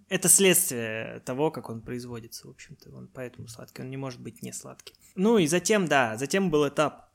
[0.09, 2.91] это следствие того, как он производится, в общем-то.
[2.91, 4.93] Он поэтому сладкий, он не может быть не сладкий.
[5.15, 7.07] Ну и затем, да, затем был этап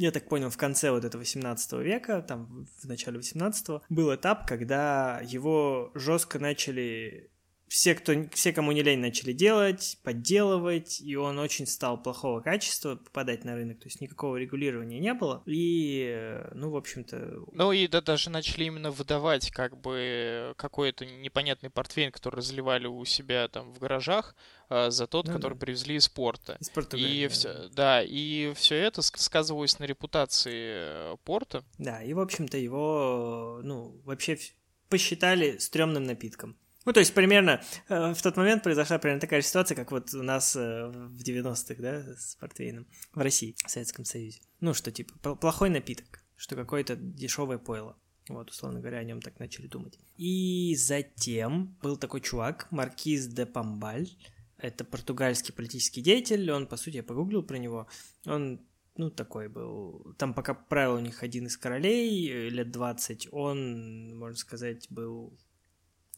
[0.00, 4.46] я так понял, в конце вот этого 18 века, там в начале 18 был этап,
[4.46, 7.30] когда его жестко начали
[7.70, 12.96] все, кто, все, кому не лень, начали делать, подделывать, и он очень стал плохого качества
[12.96, 17.44] попадать на рынок, то есть никакого регулирования не было, и, ну, в общем-то...
[17.52, 23.04] Ну, и да, даже начали именно выдавать, как бы, какой-то непонятный портфель, который разливали у
[23.04, 24.34] себя там в гаражах,
[24.68, 25.60] а, за тот, ну, который да.
[25.60, 26.56] привезли из порта.
[26.58, 27.18] Из Португалии.
[27.18, 27.28] И да.
[27.28, 31.62] все, да, и все это сказывалось на репутации э, порта.
[31.78, 34.40] Да, и, в общем-то, его, ну, вообще
[34.88, 36.56] посчитали стрёмным напитком.
[36.86, 40.14] Ну, то есть примерно э, в тот момент произошла примерно такая же ситуация, как вот
[40.14, 44.40] у нас э, в 90-х, да, с портвейном в России, в Советском Союзе.
[44.60, 47.96] Ну, что типа плохой напиток, что какое-то дешевое пойло.
[48.28, 49.98] Вот, условно говоря, о нем так начали думать.
[50.16, 54.08] И затем был такой чувак, Маркиз де Памбаль.
[54.56, 56.50] Это португальский политический деятель.
[56.50, 57.88] Он, по сути, я погуглил про него.
[58.26, 58.60] Он
[58.96, 60.14] ну, такой был.
[60.18, 65.38] Там пока правил у них один из королей, э, лет 20, он, можно сказать, был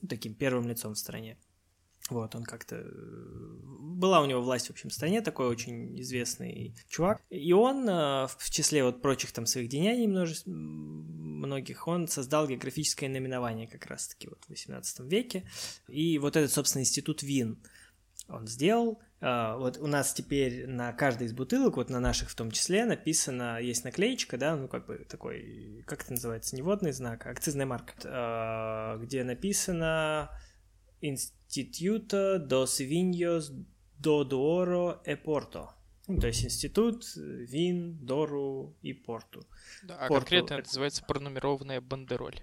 [0.08, 1.38] таким первым лицом в стране.
[2.10, 2.76] Вот, он как-то...
[2.76, 2.82] Э,
[4.02, 7.22] была у него власть, в общем, в стране, такой очень известный чувак.
[7.30, 10.46] И он, э, в числе вот прочих там своих деяний множеств...
[10.46, 15.48] многих, он создал географическое наименование как раз-таки вот в 18 веке.
[15.88, 17.62] И вот этот, собственно, институт ВИН
[18.28, 19.00] он сделал.
[19.22, 22.84] Э, вот у нас теперь на каждой из бутылок, вот на наших в том числе,
[22.84, 27.30] написано, есть наклеечка, да, ну как бы такой, как это называется, не водный знак, а
[27.30, 30.28] акцизная марка, где написано
[31.00, 33.50] Института dos Vinhos
[33.98, 35.68] do Douro e Porto.
[36.08, 39.46] Ну, то есть институт вин, Дору и Порту.
[39.84, 42.40] Да, а Порту конкретно это называется пронумерованная бандероль.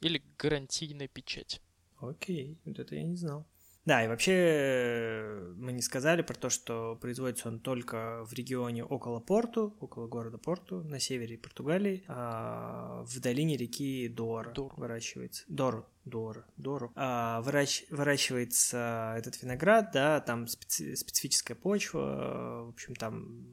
[0.00, 1.60] Или гарантийная печать.
[1.98, 3.46] Окей, вот это я не знал.
[3.84, 9.18] Да, и вообще мы не сказали про то, что производится он только в регионе около
[9.18, 14.72] Порту, около города Порту, на севере Португалии, а в долине реки Дор Дор.
[14.76, 15.44] выращивается.
[15.48, 16.92] Дор, Дор, Дору.
[16.94, 23.46] А, вырач, выращивается этот виноград, да, там специ, специфическая почва, в общем, там,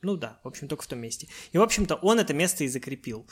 [0.00, 1.26] ну да, в общем, только в том месте.
[1.50, 3.26] И, в общем-то, он это место и закрепил.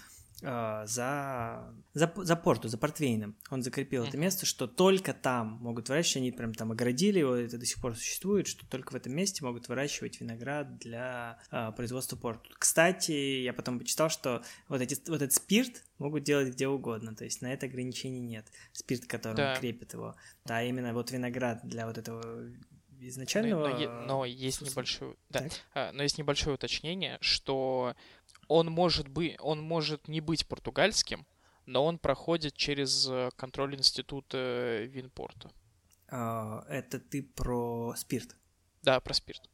[0.47, 3.37] А, за, за, за порту, за портвейном.
[3.51, 4.09] Он закрепил mm-hmm.
[4.09, 7.81] это место, что только там могут выращивать, они прям там оградили его, это до сих
[7.81, 12.51] пор существует, что только в этом месте могут выращивать виноград для а, производства порту.
[12.59, 17.25] Кстати, я потом почитал, что вот, эти, вот этот спирт могут делать где угодно, то
[17.25, 18.47] есть на это ограничений нет.
[18.73, 19.57] Спирт, которым да.
[19.57, 20.15] крепит его.
[20.45, 22.51] Да, именно вот виноград для вот этого
[23.01, 23.69] изначального...
[23.69, 25.17] Но, но, но есть небольшое...
[25.31, 27.95] Да, а, но есть небольшое уточнение, что
[28.49, 31.27] он может, быть, он может не быть португальским,
[31.67, 35.51] но он проходит через э, контроль института Винпорта.
[36.09, 38.37] А, это ты про спирт?
[38.83, 39.49] Да, про спирт.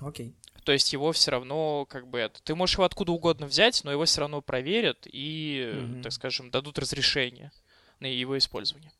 [0.00, 0.36] Окей.
[0.64, 2.42] То есть его все равно, как бы это.
[2.42, 6.02] Ты можешь его откуда угодно взять, но его все равно проверят и, mm-hmm.
[6.02, 7.52] так скажем, дадут разрешение
[8.00, 8.92] на его использование.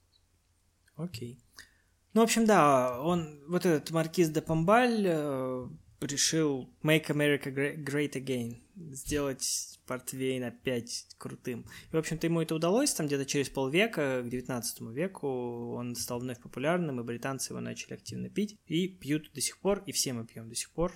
[0.97, 1.39] Окей.
[2.15, 5.69] Ну, в общем, да, он, вот этот маркиз де Памбаль э,
[6.01, 11.67] решил make America great again, сделать портвейн опять крутым.
[11.91, 16.21] И, в общем-то, ему это удалось, там где-то через полвека, к 19 веку, он стал
[16.21, 20.13] вновь популярным, и британцы его начали активно пить, и пьют до сих пор, и все
[20.13, 20.93] мы пьем до сих пор.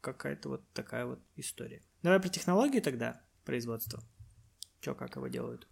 [0.00, 1.82] Какая-то вот такая вот история.
[2.02, 4.02] Давай про технологию тогда производства.
[4.80, 5.66] Чё, как его делают?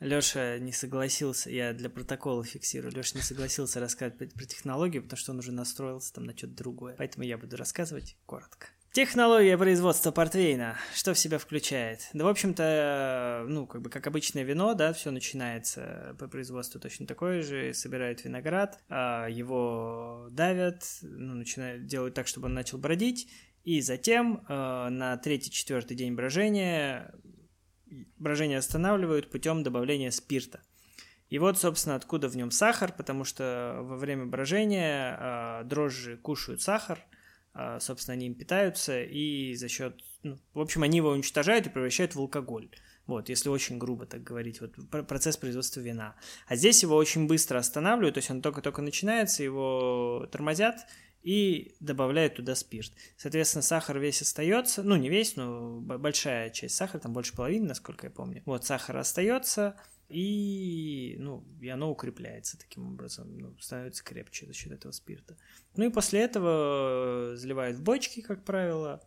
[0.00, 5.32] Лёша не согласился, я для протокола фиксирую, Лёша не согласился рассказывать про технологию, потому что
[5.32, 6.96] он уже настроился там на что-то другое.
[6.98, 8.66] Поэтому я буду рассказывать коротко.
[8.94, 10.76] Технология производства портвейна.
[10.94, 12.08] Что в себя включает?
[12.12, 17.04] Да, в общем-то, ну, как бы, как обычное вино, да, все начинается по производству точно
[17.04, 17.74] такое же.
[17.74, 23.28] Собирают виноград, а, его давят, ну, начинают, делают так, чтобы он начал бродить.
[23.64, 27.12] И затем а, на третий-четвертый день брожения
[28.16, 30.60] брожение останавливают путем добавления спирта.
[31.30, 36.62] И вот, собственно, откуда в нем сахар, потому что во время брожения э, дрожжи кушают
[36.62, 37.13] сахар, э,
[37.80, 42.14] собственно, они им питаются, и за счет, ну, в общем, они его уничтожают и превращают
[42.14, 42.68] в алкоголь.
[43.06, 44.74] Вот, если очень грубо так говорить, вот
[45.06, 46.16] процесс производства вина.
[46.46, 50.86] А здесь его очень быстро останавливают, то есть он только-только начинается, его тормозят,
[51.22, 52.92] и добавляют туда спирт.
[53.16, 58.06] Соответственно, сахар весь остается, ну не весь, но большая часть сахара, там больше половины, насколько
[58.06, 58.42] я помню.
[58.44, 59.74] Вот сахар остается,
[60.08, 65.36] и, ну, и оно укрепляется таким образом, ну, становится крепче за счет этого спирта.
[65.76, 69.00] Ну и после этого заливают в бочки, как правило.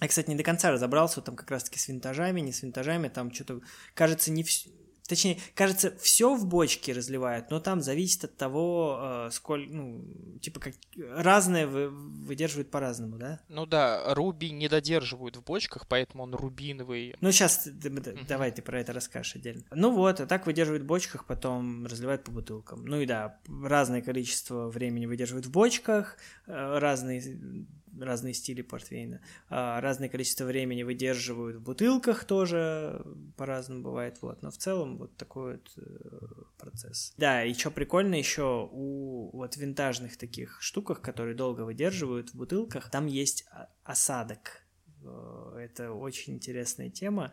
[0.00, 3.32] Я, кстати, не до конца разобрался, там как раз-таки с винтажами, не с винтажами, там
[3.32, 3.60] что-то,
[3.94, 4.70] кажется, не все
[5.08, 10.04] Точнее, кажется, все в бочке разливают, но там зависит от того, э, сколько, ну,
[10.42, 13.40] типа, как разное вы, выдерживают по-разному, да?
[13.48, 17.16] Ну да, руби не додерживают в бочках, поэтому он рубиновый.
[17.22, 18.26] Ну, сейчас mm-hmm.
[18.28, 19.64] давай ты про это расскажешь отдельно.
[19.70, 22.84] Ну вот, а так выдерживают в бочках, потом разливают по бутылкам.
[22.84, 27.66] Ну и да, разное количество времени выдерживают в бочках, э, разные
[28.00, 29.20] разные стили портвейна.
[29.48, 33.04] А, разное количество времени выдерживают в бутылках тоже,
[33.36, 34.42] по-разному бывает, вот.
[34.42, 37.14] Но в целом вот такой вот э, процесс.
[37.16, 42.90] Да, и что прикольно еще у вот винтажных таких штуках, которые долго выдерживают в бутылках,
[42.90, 43.46] там есть
[43.84, 44.62] осадок.
[45.02, 47.32] Э, это очень интересная тема.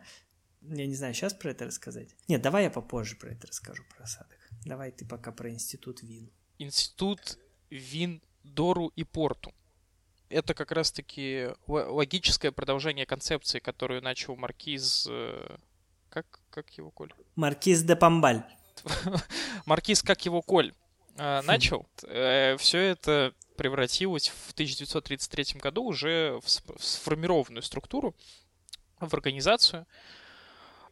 [0.62, 2.16] Я не знаю, сейчас про это рассказать.
[2.28, 4.38] Нет, давай я попозже про это расскажу, про осадок.
[4.66, 6.32] Давай ты пока про институт вин.
[6.58, 7.38] Институт
[7.70, 9.54] вин Дору и Порту
[10.30, 15.08] это как раз-таки логическое продолжение концепции, которую начал Маркиз...
[15.10, 15.58] Э,
[16.10, 17.14] как, как его, Коль?
[17.36, 18.44] Маркиз де Памбаль.
[19.66, 20.74] Маркиз, как его, Коль,
[21.18, 21.86] э, начал.
[22.04, 26.50] Э, Все это превратилось в 1933 году уже в
[26.82, 28.16] сформированную структуру,
[29.00, 29.86] в организацию.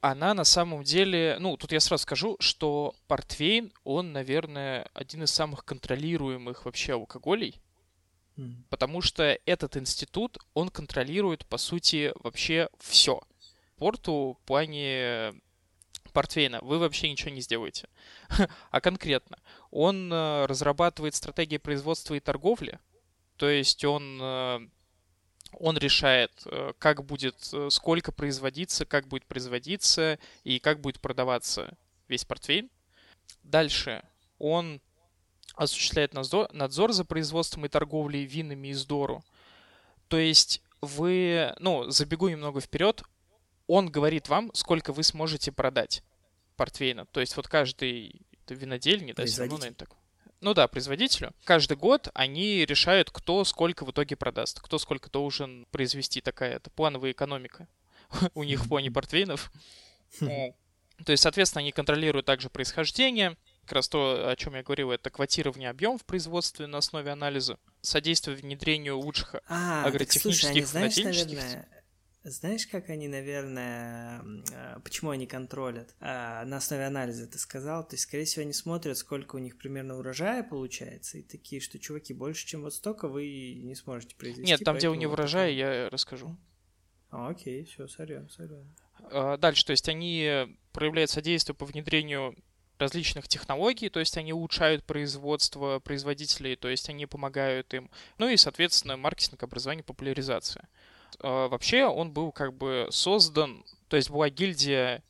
[0.01, 5.31] Она на самом деле, ну, тут я сразу скажу, что портвейн, он, наверное, один из
[5.31, 7.61] самых контролируемых вообще алкоголей
[8.69, 13.21] Потому что этот институт, он контролирует, по сути, вообще все.
[13.77, 15.33] Порту в плане
[16.13, 17.89] портвейна вы вообще ничего не сделаете.
[18.71, 19.37] а конкретно,
[19.71, 22.79] он э, разрабатывает стратегии производства и торговли,
[23.37, 24.59] то есть он, э,
[25.53, 27.35] он решает, э, как будет,
[27.69, 31.75] сколько производиться, как будет производиться и как будет продаваться
[32.07, 32.69] весь портвейн.
[33.43, 34.03] Дальше
[34.39, 34.81] он
[35.55, 39.23] осуществляет надзор, надзор за производством и торговлей винами из Дору.
[40.07, 43.03] То есть вы, ну, забегу немного вперед,
[43.67, 46.03] он говорит вам, сколько вы сможете продать
[46.55, 47.05] портвейна.
[47.07, 49.89] То есть вот каждый винодельни, да, все равно, наверное, так.
[50.41, 51.31] Ну да, производителю.
[51.45, 56.19] Каждый год они решают, кто сколько в итоге продаст, кто сколько должен произвести.
[56.19, 57.67] Такая это плановая экономика
[58.33, 59.51] у них в плане портвейнов.
[60.19, 65.09] То есть, соответственно, они контролируют также происхождение, как раз то, о чем я говорил, это
[65.09, 70.61] квотирование объем в производстве на основе анализа, содействие внедрению лучших а, агротехнических так, слушай, они,
[70.61, 71.67] знаешь, наверное,
[72.23, 74.21] знаешь, как они, наверное,
[74.53, 75.93] а, почему они контролят?
[75.99, 79.57] А, на основе анализа ты сказал, то есть, скорее всего, они смотрят, сколько у них
[79.57, 84.49] примерно урожая получается, и такие, что, чуваки, больше, чем вот столько вы не сможете произвести.
[84.49, 86.37] Нет, там, где у них урожай, я расскажу.
[87.09, 88.73] А, окей, все, сорян, сорян.
[89.11, 92.35] А, дальше, то есть они проявляют содействие по внедрению
[92.79, 97.89] различных технологий, то есть они улучшают производство производителей, то есть они помогают им.
[98.17, 100.67] Ну и, соответственно, маркетинг, образование, популяризация.
[101.19, 105.03] А, вообще он был как бы создан, то есть была гильдия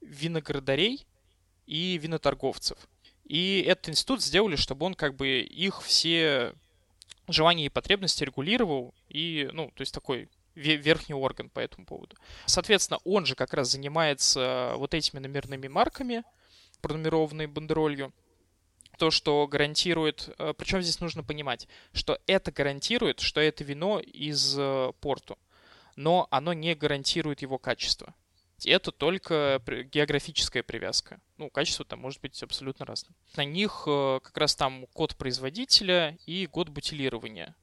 [0.00, 1.06] виноградарей
[1.66, 2.78] и виноторговцев.
[3.24, 6.54] И этот институт сделали, чтобы он как бы их все
[7.28, 12.16] желания и потребности регулировал и, ну, то есть такой верхний орган по этому поводу.
[12.46, 16.22] Соответственно, он же как раз занимается вот этими номерными марками,
[16.86, 18.12] пронумерованной бандеролью,
[18.96, 24.56] то, что гарантирует, э, причем здесь нужно понимать, что это гарантирует, что это вино из
[24.56, 25.36] э, порту,
[25.96, 28.14] но оно не гарантирует его качество.
[28.64, 29.60] Это только
[29.92, 31.20] географическая привязка.
[31.36, 33.14] Ну, качество там может быть абсолютно разным.
[33.36, 37.54] На них э, как раз там код производителя и год бутилирования,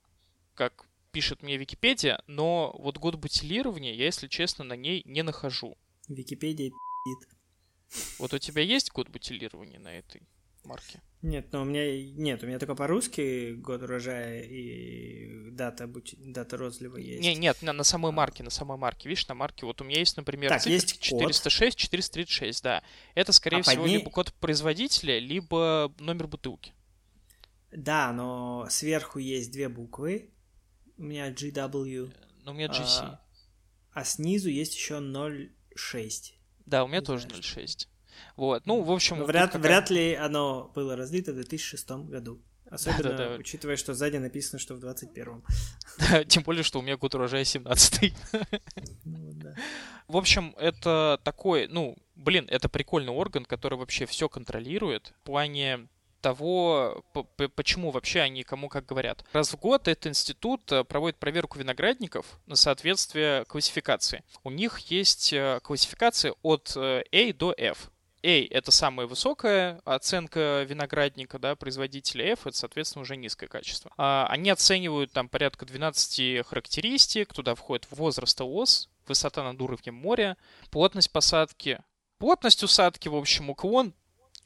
[0.54, 5.78] как пишет мне Википедия, но вот год бутилирования я, если честно, на ней не нахожу.
[6.10, 6.72] Википедия
[8.20, 10.22] вот у тебя есть год бутилирования на этой
[10.64, 11.02] марке?
[11.22, 16.18] Нет, но у меня нет, у меня только по-русски год урожая и дата, бути...
[16.20, 17.22] дата розлива есть.
[17.22, 19.08] Не, нет, на, на самой марке, на самой марке.
[19.08, 22.84] Видишь, на марке вот у меня есть, например, так, есть 406, 436, да.
[23.16, 24.00] Это, скорее а всего, ней...
[24.00, 26.74] либо код производителя, либо номер бутылки.
[27.72, 30.30] Да, но сверху есть две буквы.
[30.98, 32.14] У меня GW.
[32.44, 33.00] Но у меня GC.
[33.00, 33.22] А,
[33.94, 35.00] а снизу есть еще
[35.76, 36.38] 06.
[36.66, 37.88] Да, у меня не тоже 0,6.
[38.36, 39.20] Вот, ну, в общем...
[39.20, 39.62] Но вряд, какая...
[39.62, 42.42] вряд ли оно было разлито в 2006 году.
[42.70, 43.36] Особенно, да, да, да.
[43.36, 45.44] учитывая, что сзади написано, что в 21-м.
[46.10, 48.14] Да, тем более, что у меня год урожая 17-й.
[49.06, 49.56] Ну, да.
[50.08, 55.88] В общем, это такой, ну, блин, это прикольный орган, который вообще все контролирует в плане
[56.24, 57.04] того,
[57.56, 59.24] почему вообще они кому как говорят.
[59.34, 64.24] Раз в год этот институт э, проводит проверку виноградников на соответствие классификации.
[64.44, 67.92] У них есть э, классификация от э, A до F.
[68.24, 73.92] A— это самая высокая оценка виноградника, да, производителя F— это, соответственно, уже низкое качество.
[73.98, 80.38] А, они оценивают там порядка 12 характеристик, туда входит возраст ОС, высота над уровнем моря,
[80.72, 81.80] плотность посадки,
[82.18, 83.94] плотность усадки, в общем, уклон,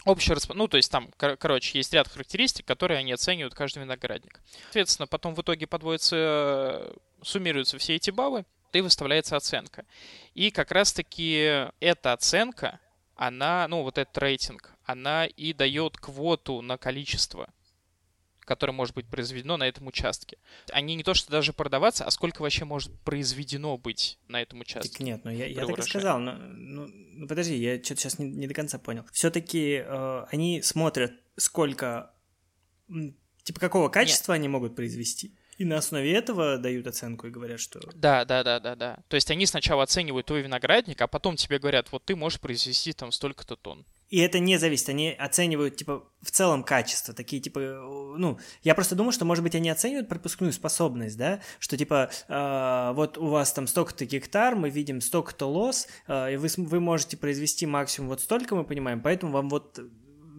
[0.08, 0.54] общий расп...
[0.54, 4.42] ну, то есть там, кор- короче, есть ряд характеристик, которые они оценивают каждый виноградник.
[4.64, 9.86] Соответственно, потом в итоге подводятся, суммируются все эти баллы, и выставляется оценка.
[10.34, 12.80] И как раз-таки эта оценка,
[13.16, 17.50] она, ну, вот этот рейтинг, она и дает квоту на количество
[18.48, 20.38] которое может быть произведено на этом участке.
[20.72, 24.90] Они не то что даже продаваться, а сколько вообще может произведено быть на этом участке.
[24.90, 28.20] Так нет, ну я, я так и сказал, но ну, ну подожди, я что-то сейчас
[28.20, 29.04] не, не до конца понял.
[29.12, 32.14] Все-таки э, они смотрят, сколько,
[33.44, 34.40] типа какого качества нет.
[34.40, 35.36] они могут произвести.
[35.58, 37.80] И на основе этого дают оценку и говорят, что...
[37.96, 39.00] Да, да, да, да, да.
[39.08, 42.94] То есть они сначала оценивают твой виноградник, а потом тебе говорят, вот ты можешь произвести
[42.94, 43.86] там столько-то тонн.
[44.10, 47.60] И это не зависит, они оценивают, типа, в целом качество, такие, типа,
[48.18, 52.92] ну, я просто думаю, что, может быть, они оценивают пропускную способность, да, что, типа, э,
[52.96, 57.18] вот у вас там столько-то гектар, мы видим столько-то лос, э, и вы, вы можете
[57.18, 59.80] произвести максимум вот столько, мы понимаем, поэтому вам вот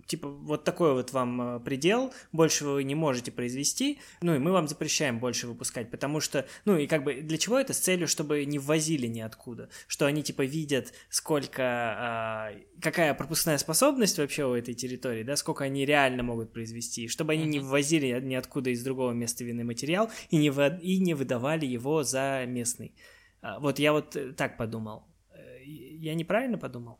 [0.08, 4.52] типа, вот такой вот вам э, предел, больше вы не можете произвести, ну, и мы
[4.52, 7.74] вам запрещаем больше выпускать, потому что, ну, и как бы для чего это?
[7.74, 14.18] С целью, чтобы не ввозили ниоткуда, что они, типа, видят, сколько, а, какая пропускная способность
[14.18, 18.70] вообще у этой территории, да, сколько они реально могут произвести, чтобы они не ввозили ниоткуда
[18.70, 22.94] из другого места винный материал и не, вы, и не выдавали его за местный.
[23.42, 25.04] А, вот я вот э, так подумал.
[25.34, 26.98] Э, я неправильно подумал?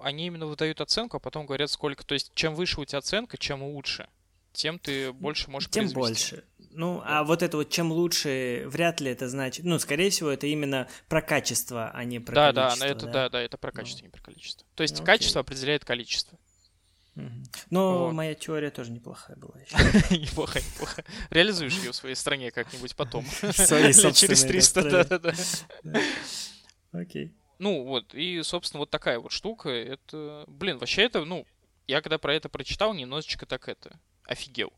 [0.00, 2.04] Они именно выдают оценку, а потом говорят, сколько.
[2.04, 4.08] То есть, чем выше у тебя оценка, чем лучше,
[4.52, 6.36] тем ты больше можешь Тем произвести.
[6.36, 6.44] больше.
[6.70, 9.64] Ну, а вот это вот чем лучше, вряд ли это значит.
[9.64, 12.86] Ну, скорее всего, это именно про качество, а не про да, количество.
[12.86, 14.06] Да, это, да, да, да, это про качество, ну.
[14.06, 14.66] не про количество.
[14.74, 16.38] То есть, ну, качество определяет количество.
[17.70, 18.12] Но вот.
[18.12, 19.54] моя теория тоже неплохая была.
[20.10, 21.04] неплохая, неплохая.
[21.30, 23.24] Реализуешь ее в своей стране как-нибудь потом.
[23.40, 25.34] Через 300, да-да-да.
[26.92, 27.34] Окей.
[27.58, 29.70] Ну, вот, и, собственно, вот такая вот штука.
[29.70, 31.46] Это, блин, вообще это, ну,
[31.86, 34.72] я когда про это прочитал, немножечко так это, офигел.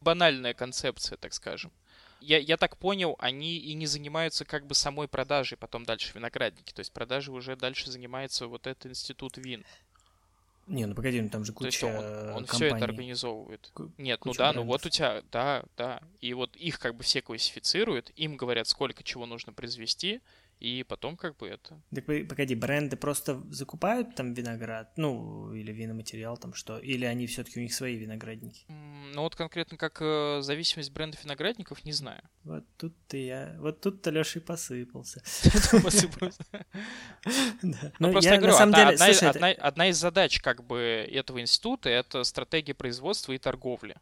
[0.00, 1.72] Банальная концепция, так скажем.
[2.20, 6.72] Я, я так понял, они и не занимаются как бы самой продажей потом дальше виноградники.
[6.72, 9.64] То есть продажи уже дальше занимается вот этот институт вин.
[10.66, 13.70] Не, ну погоди, ну там же куча То есть он, он все это организовывает.
[13.98, 14.64] Нет, ну да, брендов.
[14.64, 16.00] ну вот у тебя, да, да.
[16.22, 20.22] И вот их как бы все классифицируют, им говорят, сколько чего нужно произвести,
[20.60, 21.80] и потом как бы это...
[21.94, 27.44] Так погоди, бренды просто закупают там виноград, ну, или виноматериал там что, или они все
[27.44, 28.64] таки у них свои виноградники?
[28.68, 32.22] Ну вот конкретно как э, зависимость брендов виноградников, не знаю.
[32.44, 35.22] Вот тут-то я, вот тут-то Леша и посыпался.
[37.98, 43.38] Ну просто я говорю, одна из задач как бы этого института— это стратегия производства и
[43.38, 43.96] торговли.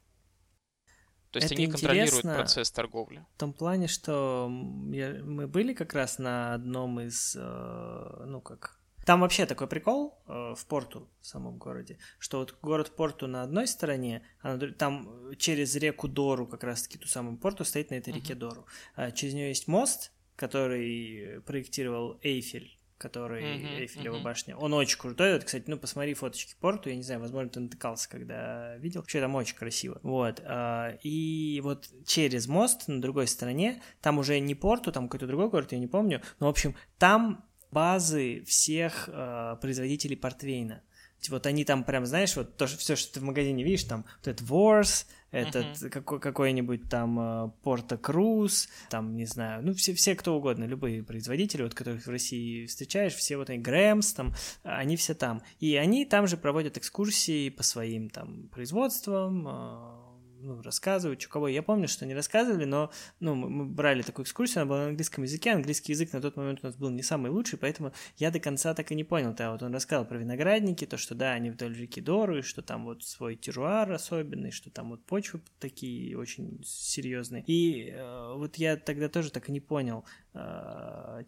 [1.32, 3.24] То есть это они контролируют процесс торговли.
[3.36, 4.52] В том плане, что
[4.90, 10.22] я, мы были как раз на одном из, э, ну как, там вообще такой прикол
[10.28, 14.72] э, в порту, в самом городе, что вот город Порту на одной стороне, а на,
[14.72, 18.16] там через реку Дору, как раз-таки ту самую Порту, стоит на этой uh-huh.
[18.16, 18.66] реке Дору.
[18.94, 24.22] А через нее есть мост, который проектировал Эйфель который mm-hmm, Эйфелева mm-hmm.
[24.22, 24.56] башня.
[24.56, 25.34] Он очень крутой.
[25.34, 26.88] Вот, кстати, ну, посмотри фоточки порту.
[26.88, 29.00] Я не знаю, возможно, ты натыкался, когда видел.
[29.00, 29.98] Вообще там очень красиво.
[30.02, 30.40] Вот.
[30.44, 35.50] А, и вот через мост на другой стороне, там уже не порту, там какой-то другой
[35.50, 36.22] город, я не помню.
[36.38, 40.82] Но, в общем, там базы всех э, производителей портвейна.
[41.28, 44.28] Вот они там прям, знаешь, вот то, все, что ты в магазине видишь, там вот
[44.28, 50.36] этот Ворс, этот какой, какой-нибудь там Порто Круз, там, не знаю, ну, все, все кто
[50.36, 55.14] угодно, любые производители, вот которых в России встречаешь, все вот они, Грэмс, там, они все
[55.14, 55.42] там.
[55.58, 60.11] И они там же проводят экскурсии по своим там производствам, а,
[60.42, 61.48] ну, рассказывают, что кого.
[61.48, 62.90] Я помню, что они рассказывали, но
[63.20, 66.60] ну, мы брали такую экскурсию, она была на английском языке, английский язык на тот момент
[66.62, 69.34] у нас был не самый лучший, поэтому я до конца так и не понял.
[69.34, 72.62] Да, вот он рассказал про виноградники, то, что да, они вдоль реки Дору, и что
[72.62, 77.44] там вот свой терруар особенный, что там вот почвы такие очень серьезные.
[77.46, 80.04] И э, вот я тогда тоже так и не понял,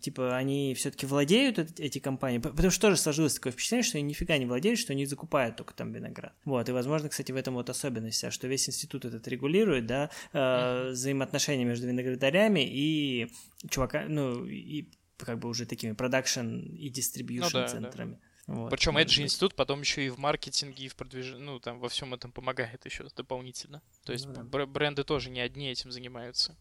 [0.00, 4.38] типа они все-таки владеют эти компании, потому что тоже сложилось такое впечатление, что они нифига
[4.38, 6.32] не владеют, что они закупают только там виноград.
[6.44, 10.10] Вот, и возможно, кстати, в этом вот особенность, а что весь институт этот регулирует, да,
[10.32, 13.30] э, взаимоотношения между виноградарями и
[13.68, 14.88] чувака, ну, и
[15.18, 18.12] как бы уже такими продакшн и дистрибьюшн ну, да, центрами.
[18.46, 18.54] Да.
[18.54, 21.78] Вот, Причем этот же институт потом еще и в маркетинге, и в продвижении, ну, там
[21.78, 23.82] во всем этом помогает еще дополнительно.
[24.04, 24.66] То есть ну, да.
[24.66, 26.56] бренды тоже не одни этим занимаются.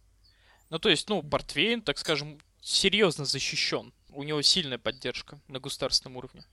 [0.73, 3.93] Ну, то есть, ну, портвейн, так скажем, серьезно защищен.
[4.09, 6.43] У него сильная поддержка на государственном уровне.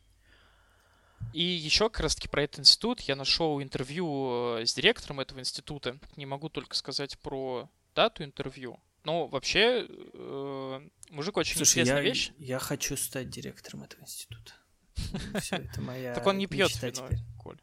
[1.32, 5.38] И еще как раз таки про этот институт я нашел интервью э, с директором этого
[5.38, 5.98] института.
[6.16, 8.78] Не могу только сказать про дату интервью.
[9.04, 12.32] Но вообще, э, мужик очень Слушай, интересная я, вещь.
[12.36, 14.52] Я хочу стать директором этого института.
[15.40, 17.08] Все, это моя Так он не пьет вино.
[17.38, 17.58] Коль.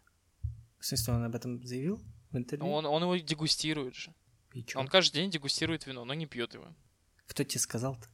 [0.80, 2.01] В смысле, он об этом заявил
[2.32, 2.68] в интервью?
[2.68, 4.12] Он, он его дегустирует же.
[4.54, 4.80] И чё?
[4.80, 6.68] Он каждый день дегустирует вино, но не пьет его.
[7.28, 8.08] Кто тебе сказал-то?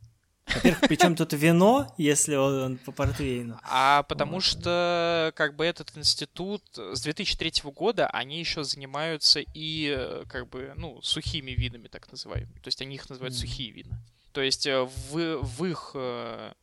[0.48, 3.58] Во-первых, причем тут вино, если он, он по портвейну?
[3.64, 4.44] А потому Вот.
[4.44, 10.74] что как бы этот институт с 2003 года они еще занимаются и э, как бы
[10.76, 12.60] ну сухими винами так называемыми.
[12.60, 13.40] То есть они их называют Мгм.
[13.42, 14.04] сухие вина.
[14.34, 16.54] То есть э, в, в их э,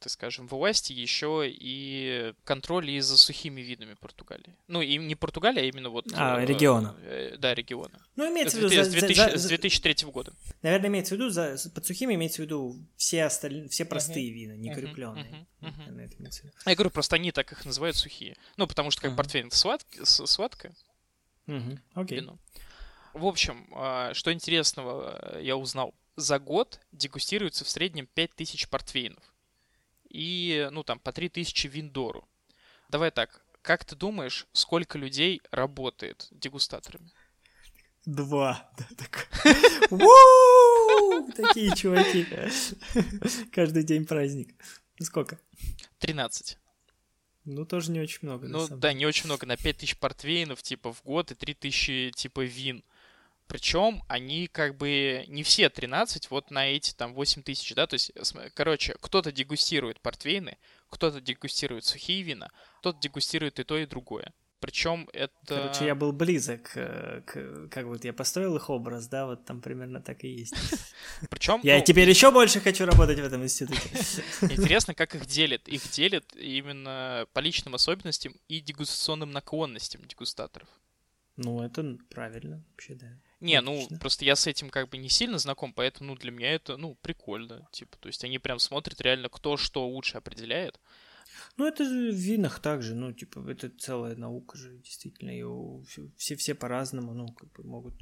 [0.00, 4.56] так скажем, власти еще и контроль и за сухими видами Португалии.
[4.68, 6.06] Ну, и не Португалия, а именно вот...
[6.14, 6.94] А, э, региона.
[7.02, 8.00] э, да, региона.
[8.16, 8.68] Ну, имеется С в виду...
[8.68, 10.32] 2000 за- с за- 2000 за- с 2003 года.
[10.62, 14.52] Наверное, имеется в виду, за, под сухими имеется в виду все остальные, все простые вина,
[14.56, 15.46] не крепленные.
[15.60, 16.54] имеется в виду.
[16.66, 18.36] Я говорю, просто они так их называют сухие.
[18.56, 20.74] Ну, потому что как портвейн это сладк- сладкое
[21.46, 22.20] Мгм, Окей.
[22.20, 22.38] вино.
[23.14, 25.94] В общем, а, что интересного э, я узнал.
[26.16, 29.22] За год дегустируется в среднем 5000 портвейнов.
[30.10, 32.28] И, ну, там, по 3000 виндору.
[32.88, 37.10] Давай так, как ты думаешь, сколько людей работает дегустаторами?
[38.06, 38.70] Два.
[38.78, 39.28] Да, так.
[39.90, 42.26] Уу, Такие чуваки.
[43.52, 44.54] Каждый день праздник.
[45.00, 45.38] Сколько?
[45.98, 46.56] 13.
[47.44, 48.46] Ну, тоже не очень много.
[48.48, 52.84] Ну да, не очень много, на 5000 портвейнов, типа, в год и 3000, типа, вин.
[53.48, 57.94] Причем они как бы не все 13, вот на эти там 8 тысяч, да, то
[57.94, 60.58] есть, см- короче, кто-то дегустирует портвейны,
[60.90, 64.34] кто-то дегустирует сухие вина, кто-то дегустирует и то, и другое.
[64.60, 65.38] Причем это...
[65.46, 67.68] Короче, я был близок э, к...
[67.68, 70.54] Как вот я построил их образ, да, вот там примерно так и есть.
[71.30, 73.88] Причем, Я ну, теперь еще больше хочу работать в этом институте.
[74.42, 75.68] интересно, как их делят.
[75.68, 80.68] Их делят именно по личным особенностям и дегустационным наклонностям дегустаторов.
[81.36, 83.16] Ну, это правильно вообще, да.
[83.40, 83.98] Не, ну, Логично.
[83.98, 86.96] просто я с этим как бы не сильно знаком, поэтому, ну, для меня это, ну,
[86.96, 90.80] прикольно, типа, то есть они прям смотрят реально, кто что лучше определяет.
[91.56, 95.44] Ну, это же в винах также, ну, типа, это целая наука же, действительно, и
[96.16, 97.94] все, все по-разному, ну, как бы могут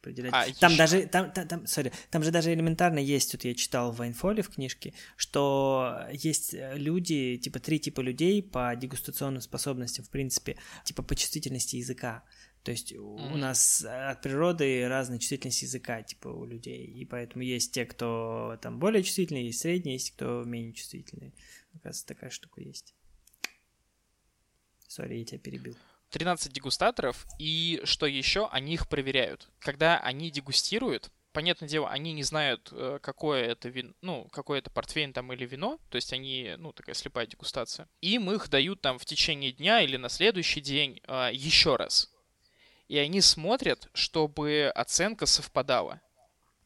[0.00, 0.32] определять.
[0.32, 3.54] А, там ещё- даже, там, там, там, sorry, там же даже элементарно есть, тут я
[3.54, 9.42] читал в Вайнфоле в книжке, что есть э, люди, типа, три типа людей по дегустационным
[9.42, 12.24] способностям, в принципе, типа, по чувствительности языка.
[12.62, 16.84] То есть у у нас от природы разная чувствительность языка, типа, у людей.
[16.86, 21.34] И поэтому есть те, кто там более чувствительный, есть средний, есть кто менее чувствительный.
[21.74, 22.94] Оказывается, такая штука есть.
[24.86, 25.76] Сори, я тебя перебил.
[26.10, 29.50] 13 дегустаторов, и что еще, они их проверяют.
[29.58, 34.70] Когда они дегустируют, понятное дело, они не знают, э, какое это вин, ну, какое это
[34.70, 37.88] портвейн там или вино, то есть они, ну, такая слепая дегустация.
[38.00, 42.10] Им их дают там в течение дня или на следующий день э, еще раз.
[42.88, 46.00] И они смотрят, чтобы оценка совпадала.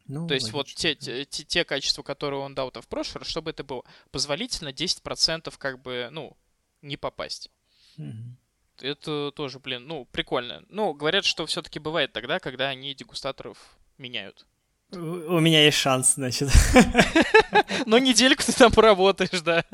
[0.06, 1.00] Ну, То есть вот логично, те, да.
[1.00, 5.52] те, те- те качества, которые он дал в прошлый раз, чтобы это было позволительно 10%
[5.58, 6.36] как бы, ну,
[6.80, 7.50] не попасть.
[7.96, 8.36] Мгм.
[8.80, 10.64] Это тоже, блин, ну, прикольно.
[10.68, 13.58] Ну, говорят, что все-таки бывает тогда, когда они дегустаторов
[13.98, 14.46] меняют.
[14.90, 14.96] У
[15.36, 16.50] у меня есть шанс, значит.
[17.86, 19.64] Но недельку ты там поработаешь, да.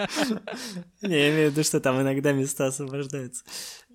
[1.03, 3.45] Не, Я имею в виду, что там иногда места освобождаются.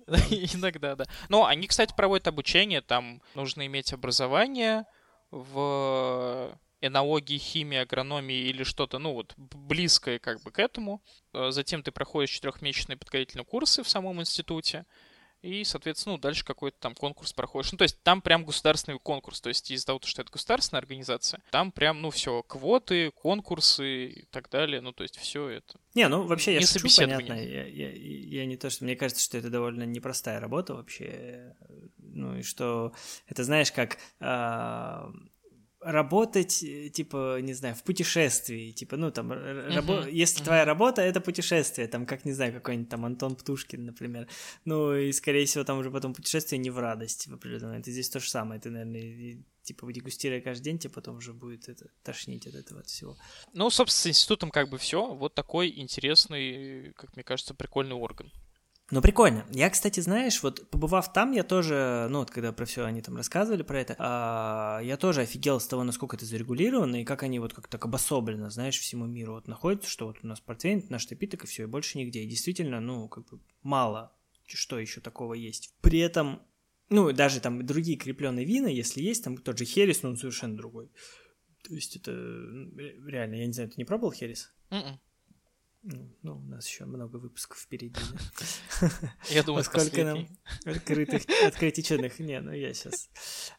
[0.54, 1.04] Иногда, да.
[1.28, 4.84] Но они, кстати, проводят обучение, там нужно иметь образование
[5.30, 11.02] в энологии, химии, агрономии или что-то, ну вот, близкое как бы к этому.
[11.32, 14.84] Э, Затем ты проходишь четырехмесячные подготовительные курсы в самом институте.
[15.44, 17.70] И, соответственно, ну, дальше какой-то там конкурс проходишь.
[17.70, 19.42] Ну, то есть там прям государственный конкурс.
[19.42, 24.24] То есть из-за того, что это государственная организация, там прям, ну, все, квоты, конкурсы и
[24.30, 24.80] так далее.
[24.80, 25.78] Ну, то есть все это.
[25.94, 27.34] Не, ну вообще я Не шучу, понятно.
[27.34, 28.84] Я, я, я не то, что...
[28.84, 31.54] Мне кажется, что это довольно непростая работа вообще.
[31.98, 32.94] Ну и что...
[33.26, 33.98] Это знаешь, как...
[34.20, 35.12] а,
[35.84, 40.44] работать, э, типа, не знаю, в путешествии, типа, ну, там, р- рабо- если мгм.
[40.44, 44.26] твоя работа— это путешествие, там, как, не знаю, какой-нибудь там Антон Птушкин, например,
[44.64, 47.92] ну, и, скорее всего, там уже потом путешествие не в радость в определенный момент, и
[47.92, 51.68] здесь то же самое, ты, наверное, и, типа, дегустируя каждый день, тебе потом уже будет
[51.68, 53.16] это, тошнить от этого от всего.
[53.52, 55.14] Ну, собственно, с институтом как бы все.
[55.14, 58.32] Вот такой интересный, как мне кажется, прикольный орган.
[58.90, 59.46] Ну, прикольно.
[59.50, 63.16] Я, кстати, знаешь, вот побывав там, я тоже, ну, вот когда про все они там
[63.16, 67.38] рассказывали про это, а, я тоже офигел с того, насколько это зарегулировано, и как они
[67.38, 71.08] вот как-то так обособленно, знаешь, всему миру вот находятся, что вот у нас портвейн, наш
[71.08, 72.22] напиток, и все, и больше нигде.
[72.22, 74.12] И действительно, ну, как бы мало
[74.46, 75.74] что еще такого есть.
[75.80, 76.42] При этом,
[76.88, 80.56] ну, даже там другие крепленные вина, если есть, там тот же Херес, но он совершенно
[80.56, 80.90] другой.
[81.62, 84.52] То есть это ре- реально, я не знаю, ты не пробовал Херес?
[84.70, 85.00] М-м.
[85.84, 88.00] Ну, ну, у нас еще много выпусков впереди.
[88.80, 88.88] да.
[89.28, 90.26] Я думаю, сколько нам
[90.64, 92.18] открытых, открытичных?
[92.20, 93.10] Не, ну я сейчас...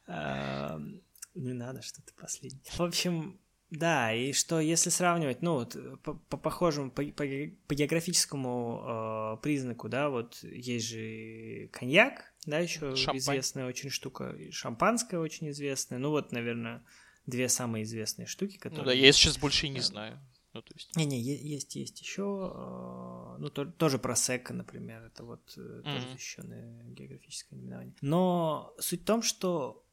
[0.07, 2.63] Не надо что-то последнее.
[2.71, 7.25] В общем, Да, и что если сравнивать, ну вот по, по похожему, по, по,
[7.67, 13.17] по географическому э, признаку, да, вот есть же коньяк, да, еще Шампань.
[13.19, 16.83] известная очень штука, шампанское очень известное, ну вот, наверное,
[17.25, 18.83] две самые известные штуки, которые...
[18.83, 20.19] Ну да, я сейчас больше и не знаю.
[20.55, 20.95] Ну, то есть...
[20.95, 25.83] Не-не, есть, есть еще, э, ну, то, тоже просека, например, это вот mm-hmm.
[25.83, 27.93] тоже защищенное географическое наименование.
[27.99, 29.84] Но суть в том, что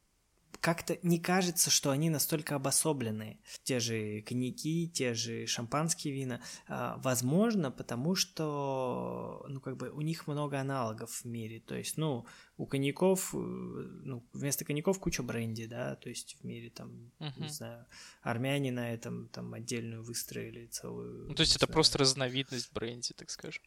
[0.63, 3.37] как-то не кажется, что они настолько обособленные.
[3.63, 6.39] Те же коньяки, те же шампанские вина.
[6.69, 11.59] А, возможно, потому что, ну, как бы у них много аналогов в мире.
[11.59, 16.45] То есть, ну, у коньяков, э, ну, вместо коньяков куча бренди, да, то есть в
[16.45, 17.41] мире там, uh-huh.
[17.41, 17.85] не знаю,
[18.21, 21.27] армяне на этом там отдельную выстроили целую...
[21.27, 21.73] Ну, то есть это знаю.
[21.73, 23.61] просто разновидность бренди, так скажем.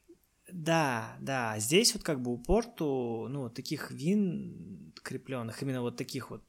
[0.50, 6.30] Да, да, здесь вот как бы у порту, ну, таких вин крепленных, именно вот таких
[6.30, 6.42] вот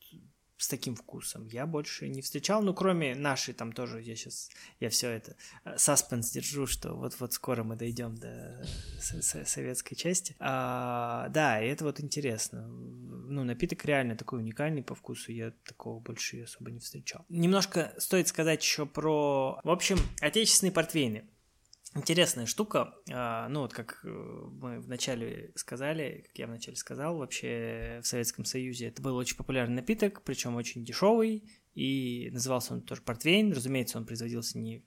[0.57, 4.49] с таким вкусом я больше не встречал, ну, кроме нашей там тоже, я сейчас,
[4.79, 5.35] я все это,
[5.65, 8.65] э, саспенс держу, что вот-вот скоро мы дойдем до
[8.99, 10.35] советской части.
[10.39, 12.67] А, да, и это вот интересно.
[12.67, 17.25] Ну, напиток реально такой уникальный по вкусу, я такого больше особо не встречал.
[17.29, 21.25] Немножко стоит сказать еще про, в общем, отечественные портвейны.
[21.97, 27.99] Интересная штука, а, ну вот как э, мы вначале сказали, как я вначале сказал, вообще
[28.03, 31.43] в Советском Союзе это был очень популярный напиток, причем очень дешевый,
[31.73, 34.83] и назывался он тоже портвейн, разумеется, он производился не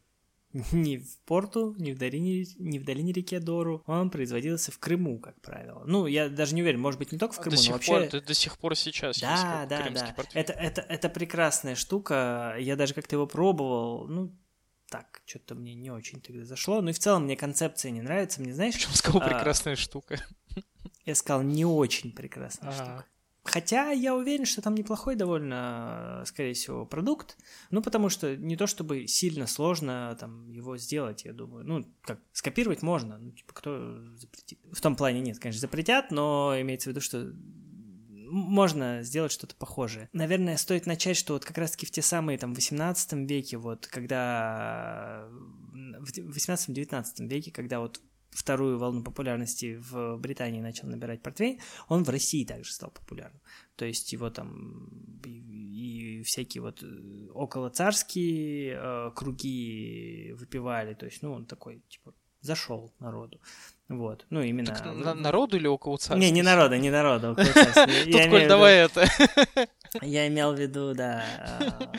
[0.72, 5.18] не в порту, не в долине, не в долине реки Дору, он производился в Крыму,
[5.20, 5.84] как правило.
[5.86, 7.92] Ну, я даже не уверен, может быть, не только в Крыму, до но вообще...
[7.92, 10.14] Пор, до, до сих пор сейчас да, есть да, да.
[10.34, 14.32] Это, это, это прекрасная штука, я даже как-то его пробовал, ну,
[14.90, 16.82] так, что-то мне не очень тогда зашло.
[16.82, 18.42] Ну и в целом мне концепция не нравится.
[18.42, 18.74] Мне знаешь...
[18.74, 20.20] Почему сказал а, прекрасная штука?
[21.06, 22.84] Я сказал не очень прекрасная А-а-а.
[22.84, 23.06] штука.
[23.42, 27.38] Хотя я уверен, что там неплохой довольно, скорее всего, продукт.
[27.70, 31.64] Ну, потому что не то чтобы сильно сложно там его сделать, я думаю.
[31.64, 33.18] Ну, как, скопировать можно.
[33.18, 34.58] Ну, типа, кто запретит?
[34.70, 37.32] В том плане нет, конечно, запретят, но имеется в виду, что
[38.30, 40.08] можно сделать что-то похожее.
[40.12, 45.26] Наверное, стоит начать, что вот как раз-таки в те самые там 18 веке, вот когда
[45.98, 48.00] в 18-19 веке, когда вот
[48.30, 53.40] вторую волну популярности в Британии начал набирать портвейн, он в России также стал популярным.
[53.76, 61.22] То есть его там и, всякие вот э, около царские э, круги выпивали, то есть,
[61.22, 63.40] ну, он такой, типа, зашел народу.
[63.90, 64.68] Вот, ну именно...
[64.68, 66.14] Так, на, народу или около царства?
[66.14, 67.86] Не, не народа, не народа, около царства.
[67.86, 69.04] Тут, Коль, давай это.
[70.00, 71.92] Я имел в виду, да, а,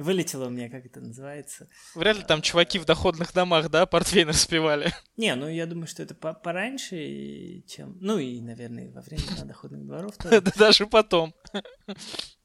[0.04, 1.68] Вылетело у меня, как это называется.
[1.94, 4.92] Вряд ли там чуваки в доходных домах, да, портвейн распевали.
[5.16, 7.98] Не, ну я думаю, что это пораньше, чем...
[8.00, 10.42] Ну и, наверное, во время доходных дворов тоже.
[10.56, 11.34] Даже потом.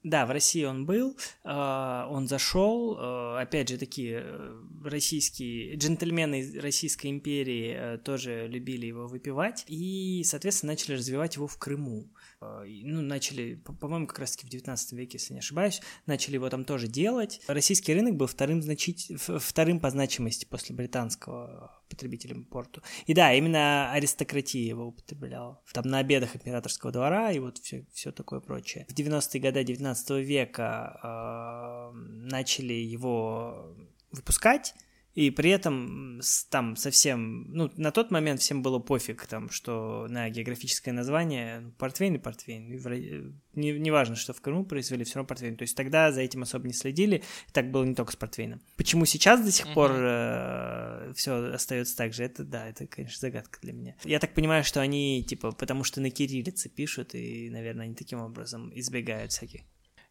[0.06, 6.60] Да, в России он был, а, он зашел, а, опять же, такие э, российские джентльмены
[6.62, 12.14] Российской империи э, тоже любили его выпивать, и, соответственно, начали развивать его в Крыму.
[12.46, 16.66] А, ну, начали, по-моему, как раз-таки в 19 веке, если не ошибаюсь, начали его там
[16.66, 17.42] тоже делать.
[17.48, 19.12] Российский рынок был вторым, значить...
[19.18, 22.82] вторым по значимости после британского потребителем порту.
[23.06, 25.62] И да, именно аристократия его употребляла.
[25.74, 28.86] Там на обедах императорского двора и вот все, все такое прочее.
[28.90, 33.76] В 90-е годы 19 века э, начали его
[34.12, 34.74] выпускать,
[35.16, 40.30] и при этом там совсем, ну, на тот момент всем было пофиг, там, что на
[40.30, 43.42] географическое название ну, портвейн и портвейн.
[43.54, 45.56] Не, не важно, что в Крыму произвели, все равно портвейн.
[45.56, 48.62] То есть тогда за этим особо не следили, и так было не только с портвейном.
[48.76, 53.60] Почему сейчас до сих пор э, все остается так же, это, да, это, конечно, загадка
[53.62, 53.96] для меня.
[54.04, 58.20] Я так понимаю, что они, типа, потому что на кириллице пишут, и, наверное, они таким
[58.20, 59.62] образом избегают всяких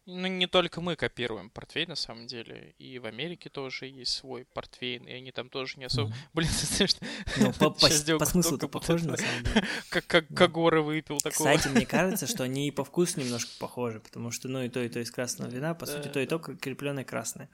[0.05, 2.75] ну, не только мы копируем портвейн, на самом деле.
[2.77, 6.09] И в Америке тоже есть свой портвейн, и они там тоже не особо...
[6.09, 6.15] Mm-hmm.
[6.33, 6.95] Блин, знаешь...
[7.37, 7.69] Ну, по,
[8.17, 9.63] по, по смыслу-то похоже, на самом деле.
[9.89, 10.35] Как, как да.
[10.35, 11.53] Когора выпил такого.
[11.55, 14.79] Кстати, мне кажется, что они и по вкусу немножко похожи, потому что, ну, и то,
[14.81, 17.49] и то из красного вина, по сути, то и то крепленное красное.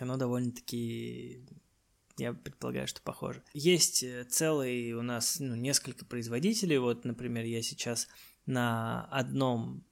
[0.00, 1.44] Оно довольно-таки
[2.16, 3.42] я предполагаю, что похоже.
[3.54, 6.78] Есть э, целый у нас ну, несколько производителей.
[6.78, 8.08] Вот, например, я сейчас
[8.46, 9.84] на одном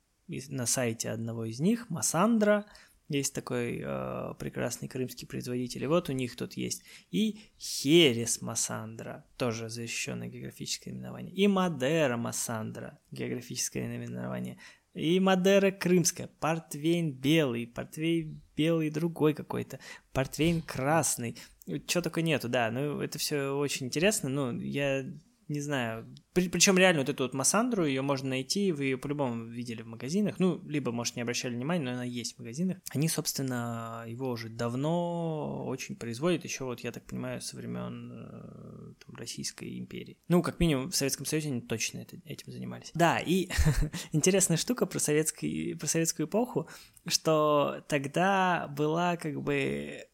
[0.49, 2.67] на сайте одного из них, Массандра,
[3.09, 5.85] есть такой э, прекрасный крымский производитель.
[5.85, 12.17] И вот у них тут есть и Херес Массандра, тоже защищенное географическое наименование, и Мадера
[12.17, 14.59] Массандра, географическое наименование,
[14.95, 19.79] и Мадера крымская, портвейн белый, портвейн белый другой какой-то,
[20.13, 21.39] портвейн красный,
[21.87, 25.05] чего только нету, да, ну это все очень интересно, ну я
[25.53, 26.07] не знаю.
[26.33, 29.87] При, причем реально вот эту вот Массандру, ее можно найти, вы ее по-любому видели в
[29.87, 32.79] магазинах, ну, либо, может, не обращали внимания, но она есть в магазинах.
[32.91, 38.95] Они, собственно, его уже давно очень производят, еще вот, я так понимаю, со времен э,
[39.05, 40.19] там, Российской империи.
[40.29, 42.91] Ну, как минимум, в Советском Союзе они точно это, этим занимались.
[42.95, 43.49] Да, и
[44.13, 46.69] интересная штука про, советский, про советскую эпоху,
[47.07, 50.07] что тогда была как бы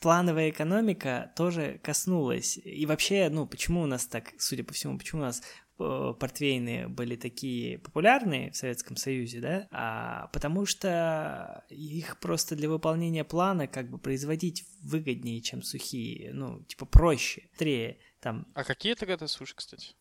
[0.00, 2.58] плановая экономика тоже коснулась.
[2.64, 5.42] И вообще, ну, почему у нас так, судя по всему, почему у нас
[5.78, 12.68] э, портвейны были такие популярные в Советском Союзе, да, а потому что их просто для
[12.68, 18.46] выполнения плана как бы производить выгоднее, чем сухие, ну, типа проще, быстрее, там.
[18.54, 19.94] А какие это годы суши, кстати?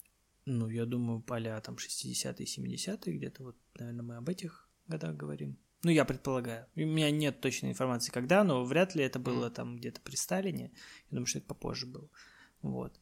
[0.45, 5.59] Ну, я думаю, поля там 60-е, 70-е, где-то вот, наверное, мы об этих годах говорим.
[5.83, 6.65] Ну, я предполагаю.
[6.75, 10.71] У меня нет точной информации, когда, но вряд ли это было там где-то при Сталине.
[11.09, 12.09] Я думаю, что это попозже было.
[12.61, 12.99] Вот.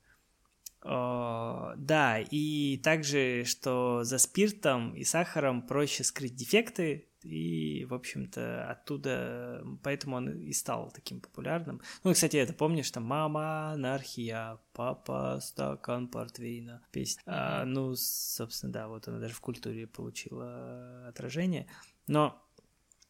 [0.84, 8.70] Uh, да, и также, что за спиртом и сахаром проще скрыть дефекты, и, в общем-то,
[8.70, 11.82] оттуда, поэтому он и стал таким популярным.
[12.04, 17.24] Ну, кстати, это помнишь, там «Мама, анархия, папа, стакан портвейна», песня.
[17.26, 21.68] Uh, ну, собственно, да, вот она даже в культуре получила отражение.
[22.06, 22.47] Но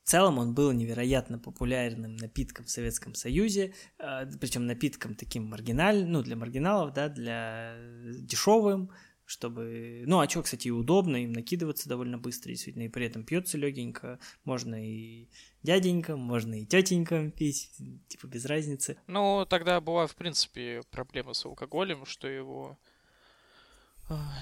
[0.07, 6.13] в целом он был невероятно популярным напитком в Советском Союзе, а, причем напитком таким маргинальным,
[6.13, 7.75] ну, для маргиналов, да, для
[8.21, 8.89] дешевым,
[9.25, 10.05] чтобы...
[10.07, 13.57] Ну, а что, кстати, и удобно, им накидываться довольно быстро, действительно, и при этом пьется
[13.57, 15.27] легенько, можно и
[15.61, 17.69] дяденькам, можно и тетенькам пить,
[18.07, 18.97] типа без разницы.
[19.07, 22.79] Ну, тогда была, в принципе, проблема с алкоголем, что его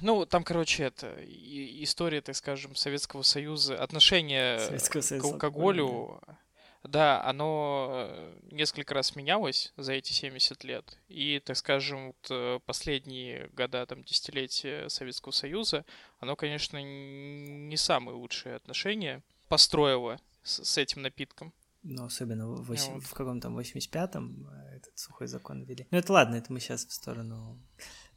[0.01, 6.22] ну, там, короче, это история, так скажем, Советского Союза, отношение Советского Союза к алкоголю,
[6.88, 10.99] да, оно э, несколько раз менялось за эти 70 лет.
[11.07, 15.86] И, так скажем, вот э, последние года, там, десятилетия Советского Союза,
[16.20, 21.53] оно, конечно, не самые лучшие отношения построило с, с этим напитком.
[21.82, 23.03] Ну, особенно в, 8, вот.
[23.03, 25.88] в каком-то 85-м э, этот сухой закон ввели.
[25.89, 27.59] Ну, это ладно, это мы сейчас в сторону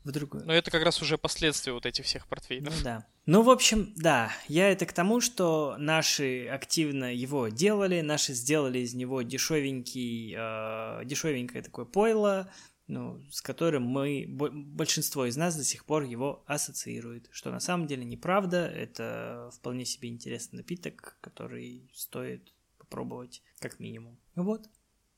[0.05, 0.44] в другую.
[0.46, 2.74] Но это как раз уже последствия вот этих всех портвейнов.
[2.76, 3.07] Ну да.
[3.26, 8.78] Ну, в общем, да, я это к тому, что наши активно его делали, наши сделали
[8.78, 12.51] из него дешевенький, э, дешевенькое такое пойло,
[12.86, 17.86] ну, с которым мы, большинство из нас до сих пор его ассоциирует, что на самом
[17.86, 24.18] деле неправда, это вполне себе интересный напиток, который стоит попробовать как минимум.
[24.34, 24.70] Вот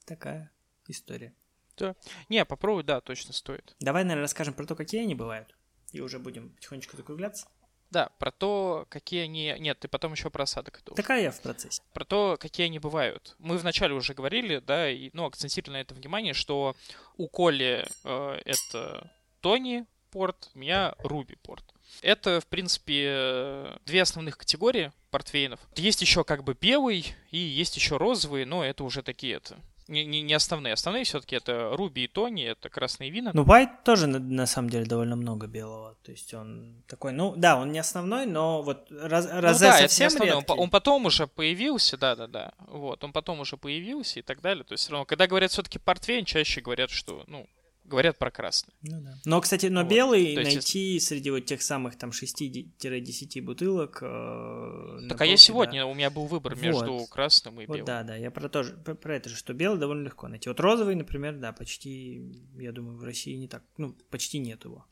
[0.05, 0.51] такая
[0.89, 1.33] история.
[1.77, 1.95] Да.
[2.29, 3.75] Не, попробуй, да, точно стоит.
[3.81, 5.57] Давай, наверное, расскажем про то, какие они бывают.
[5.93, 7.47] И уже будем потихонечку закругляться.
[7.91, 9.55] Да, про то, какие они...
[9.59, 10.81] Нет, ты потом еще про осадок.
[10.95, 11.83] Такая я в процессе.
[11.93, 13.35] Про то, какие они бывают.
[13.39, 16.77] Мы вначале уже говорили, да, и, ну, акцентировали на это внимание, что
[17.17, 21.65] у Коли э, это Тони порт, у меня Руби порт.
[22.03, 25.61] Это, в принципе, две основных категории портвейнов.
[25.75, 29.59] Есть еще как бы белый и есть еще розовый, но это уже такие это
[29.91, 30.73] не, не, не основные.
[30.73, 33.33] Основные все-таки это Руби и Тони, это красные вина.
[33.35, 35.97] Ну, White тоже на, на самом деле довольно много белого.
[36.03, 39.79] То есть он такой, ну да, он не основной, но вот раз, ну, розе да,
[39.79, 42.53] совсем это не он, он потом уже появился, да-да-да.
[42.69, 44.65] Вот, он потом уже появился и так далее.
[44.65, 47.47] То есть все равно, когда говорят все-таки портвейн, чаще говорят, что, ну,
[47.91, 48.73] говорят про красный.
[48.83, 49.15] Ну, да.
[49.25, 49.91] Но, кстати, но вот.
[49.91, 51.07] белый есть, найти если...
[51.07, 53.99] среди вот тех самых там 6-10 бутылок.
[54.01, 55.87] Э, так а я сегодня, да.
[55.87, 56.63] у меня был выбор вот.
[56.63, 57.87] между красным и вот, белым.
[57.87, 60.49] Да, да, я про, то же, про, про это же, что белый довольно легко найти.
[60.49, 62.23] Вот розовый, например, да, почти,
[62.57, 64.87] я думаю, в России не так, ну, почти нет его.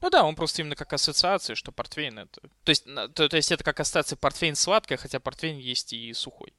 [0.00, 2.40] Ну да, он просто именно как ассоциация, что портвейн это...
[2.64, 6.54] То есть, то, то есть это как ассоциация портвейн сладкая, хотя портвейн есть и сухой.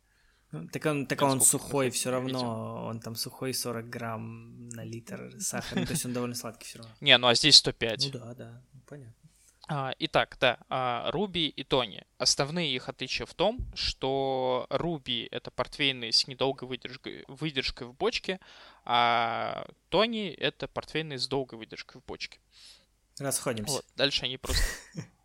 [0.51, 5.33] Ну, так он, так он сухой все равно, он там сухой 40 грамм на литр
[5.39, 6.93] сахара, ну, то есть он довольно сладкий все равно.
[7.01, 8.05] Не, ну а здесь 105.
[8.13, 9.13] Ну да, да, ну, понятно.
[9.69, 12.05] А, итак, да, а, Руби и Тони.
[12.17, 18.39] Основные их отличия в том, что Руби— это портвейны с недолгой выдержкой, выдержкой в бочке,
[18.85, 22.39] а Тони— это портвейны с долгой выдержкой в бочке.
[23.19, 23.73] Расходимся.
[23.73, 24.63] Вот, дальше они просто...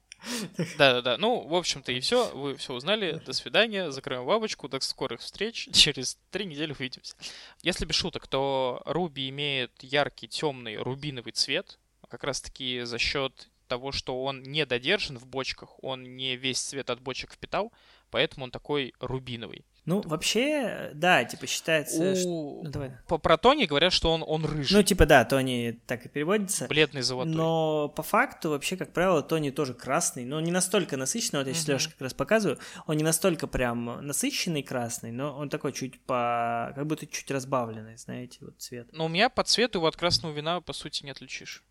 [0.78, 1.18] Да-да-да.
[1.18, 2.28] Ну, в общем-то, и все.
[2.34, 3.20] Вы все узнали.
[3.26, 3.90] До свидания.
[3.90, 4.68] Закроем бабочку.
[4.68, 5.68] До скорых встреч.
[5.74, 7.14] Через три недели увидимся.
[7.62, 11.78] Если без шуток, то Руби имеет яркий темный рубиновый цвет.
[12.08, 16.90] Как раз-таки за счет того, что он не додержан в бочках, он не весь цвет
[16.90, 17.72] от бочек впитал,
[18.12, 19.64] поэтому он такой рубиновый.
[19.84, 22.12] Ну, вообще, да, типа считается...
[22.12, 22.14] У...
[22.14, 22.60] Что...
[22.62, 22.92] Ну, давай.
[23.08, 24.76] По про Тони говорят, что он, он рыжий.
[24.76, 26.68] Ну, типа, да, Тони так и переводится.
[26.68, 27.34] Бледный золотой.
[27.34, 31.54] Но по факту, вообще, как правило, Тони тоже красный, но не настолько насыщенный, вот я
[31.54, 31.82] сейчас.
[31.82, 36.70] Леша как раз показываю, он не настолько прям насыщенный красный, но он такой чуть по...
[36.76, 38.86] как будто чуть разбавленный, знаете, вот цвет.
[38.92, 41.64] Но у меня по цвету его от красного вина, по сути, не отличишь.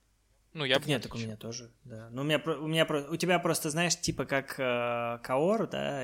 [0.53, 2.09] Ну, я так нет, так у меня тоже, да.
[2.11, 6.03] Но у меня, у меня, у тебя просто, знаешь, типа как э, Каор, да,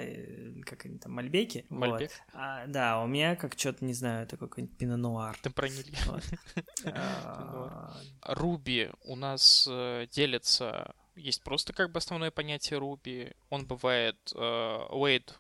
[0.66, 1.66] как они там, Мальбеки.
[1.70, 2.12] Мальбек.
[2.12, 2.42] Вот.
[2.42, 5.38] А, да, у меня как что-то, не знаю, такой какой-нибудь пинонуар.
[5.42, 5.68] Ты про
[6.86, 7.94] а,
[8.24, 13.34] Руби у нас э, делится, есть просто как бы основное понятие Руби.
[13.50, 15.34] Он бывает э, Wait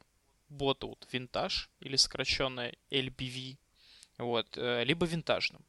[0.50, 3.58] Bottled Vintage или сокращенное LBV,
[4.18, 5.64] вот, э, либо винтажным.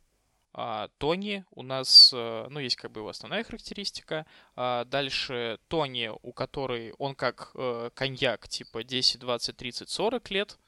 [0.53, 4.27] А, Тони у нас, э, ну, есть как бы его основная характеристика.
[4.57, 10.59] А дальше Тони, у которой он как э, коньяк, типа 10, 20, 30, 40 лет.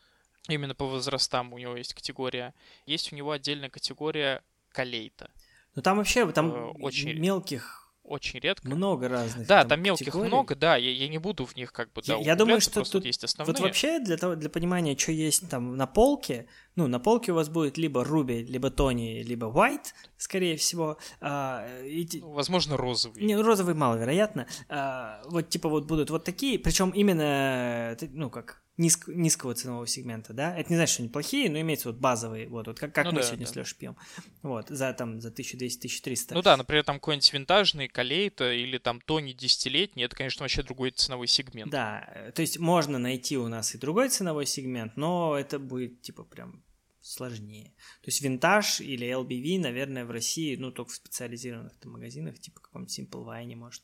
[0.49, 2.55] Именно по возрастам у него есть категория.
[2.87, 5.31] Есть у него отдельная категория колейта.
[5.75, 8.69] Ну там вообще там э, очень мелких очень редко.
[8.69, 9.47] Много разных.
[9.47, 10.29] Да, там, там мелких категорий.
[10.29, 12.83] много, да, я, я не буду в них как бы, да, Я, я думаю, что
[12.83, 13.55] тут есть основные.
[13.55, 17.37] Вот вообще для того, для понимания, что есть там на полке, ну, на полке у
[17.37, 20.99] вас будет либо Руби, либо Тони, либо White, скорее всего.
[21.21, 22.09] А, и...
[22.21, 23.23] ну, возможно, розовый.
[23.23, 24.47] Не, розовый маловероятно.
[24.69, 30.33] А, вот типа вот будут вот такие, причем именно, ну, как низк, низкого ценового сегмента,
[30.33, 33.05] да, это не значит, что они плохие, но имеется вот базовые, вот, вот как, как
[33.05, 33.53] ну, мы да, сегодня да.
[33.53, 33.97] с Лешей пьем,
[34.43, 36.35] вот, за там, за 1200-1300.
[36.35, 40.91] Ну да, например, там какой-нибудь винтажный Калейта или там Тони десятилетний, это, конечно, вообще другой
[40.91, 41.71] ценовой сегмент.
[41.71, 46.03] Да, э, то есть можно найти у нас и другой ценовой сегмент, но это будет,
[46.03, 46.65] типа, прям
[47.03, 47.73] сложнее.
[48.03, 52.99] То есть винтаж или LBV, наверное, в России, ну, только в специализированных магазинах, типа каком-нибудь
[52.99, 53.83] Simple Wine может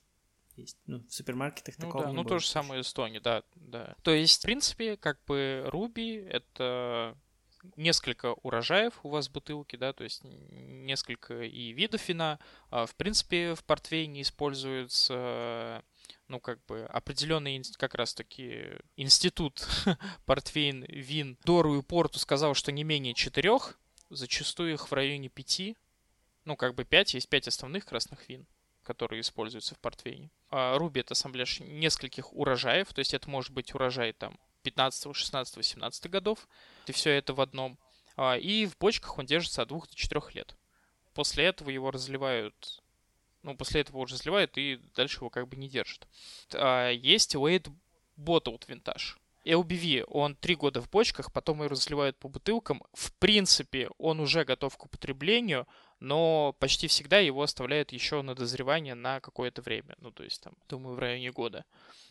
[0.61, 0.79] есть.
[0.87, 3.97] Ну, в супермаркетах ну, такого да, не Ну, то же самое Эстония, да, да.
[4.03, 7.17] То есть, в принципе, как бы Ruby— это
[7.77, 12.39] несколько урожаев у вас в бутылке, да, то есть несколько и видов вина.
[12.71, 15.83] А, в принципе, в портвейне используется
[16.29, 19.67] ну, как бы, определенный как раз-таки институт
[20.27, 23.79] портвейн вин Дору и Порту сказал, что не менее четырех,
[24.11, 25.77] зачастую их в районе пяти,
[26.45, 28.47] ну, как бы пять, есть пять основных красных вин
[28.87, 30.31] которые используются в портвейне.
[30.51, 35.65] А Руби— это ассамбляж нескольких урожаев, то есть это может быть урожай там 15, 16,
[35.65, 36.49] 17 годов,
[36.87, 37.79] и все это в одном.
[38.17, 40.57] А, и в бочках он держится от 2 до 4 лет.
[41.15, 42.83] После этого его разливают
[43.47, 46.07] ну, после этого уже разливают и дальше его как бы не держат.
[46.53, 47.73] А, есть Wade
[48.19, 49.19] Bottled винтаж.
[49.45, 52.83] LBV, он три года в бочках, потом его разливают по бутылкам.
[52.93, 55.69] В принципе, он уже готов к употреблению,
[56.01, 59.95] но почти всегда его оставляют еще на дозревание на какое-то время.
[59.99, 61.65] Ну, то есть, там, думаю, в районе года.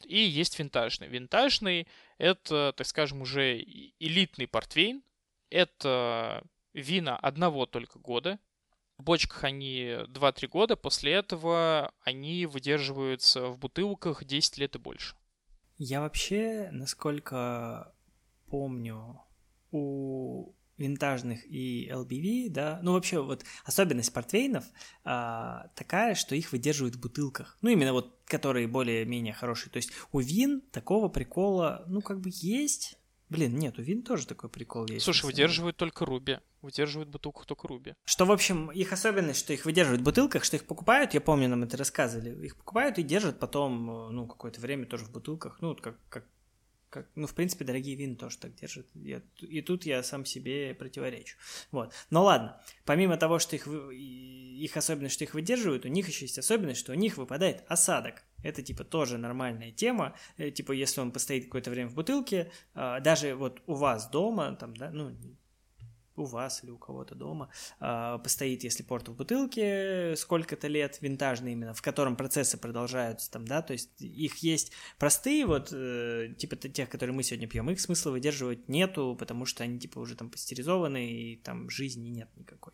[0.04, 1.08] И есть винтажный.
[1.08, 3.60] Винтажный— это, так скажем, уже
[4.00, 5.04] элитный портвейн.
[5.50, 8.40] Это вина одного только года.
[8.98, 15.16] В бочках они 2-3 года, после этого они выдерживаются в бутылках 10 лет и больше.
[15.78, 17.94] Я вообще, насколько
[18.48, 19.22] помню,
[19.72, 24.66] у винтажных и LBV, да, ну вообще вот особенность портвейнов
[25.04, 29.92] а, такая, что их выдерживают в бутылках, ну именно вот которые более-менее хорошие, то есть
[30.12, 32.98] у вин такого прикола, ну как бы есть,
[33.30, 35.06] блин, нет, у вин тоже такой прикол есть.
[35.06, 37.94] Слушай, выдерживают только Руби, выдерживают в бутылках только Руби.
[38.04, 41.48] Что в общем их особенность, что их выдерживают в бутылках, что их покупают, я помню,
[41.48, 45.76] нам это рассказывали, их покупают и держат потом, ну какое-то время тоже в бутылках, ну
[45.76, 46.26] как как
[46.96, 48.88] как, ну, в принципе, дорогие вины тоже так держат.
[48.94, 51.36] Я, и тут я сам себе противоречу.
[51.70, 51.94] Вот.
[52.10, 56.40] Но ладно, помимо того, что их, их особенность, что их выдерживают, у них еще есть
[56.40, 58.24] особенность, что у них выпадает осадок.
[58.44, 60.16] Это, типа, тоже нормальная тема.
[60.38, 64.56] Э, типа, если он постоит какое-то время в бутылке, а, даже вот у вас дома,
[64.56, 65.12] там, да, ну,
[66.16, 67.50] у вас или у кого-то дома,
[67.80, 73.46] э, постоит, если порт в бутылке сколько-то лет, винтажный именно, в котором процессы продолжаются там,
[73.46, 77.80] да, то есть их есть простые, вот, э, типа тех, которые мы сегодня пьем, их
[77.80, 82.74] смысла выдерживать нету, потому что они, типа, уже там пастеризованы, и там жизни нет никакой.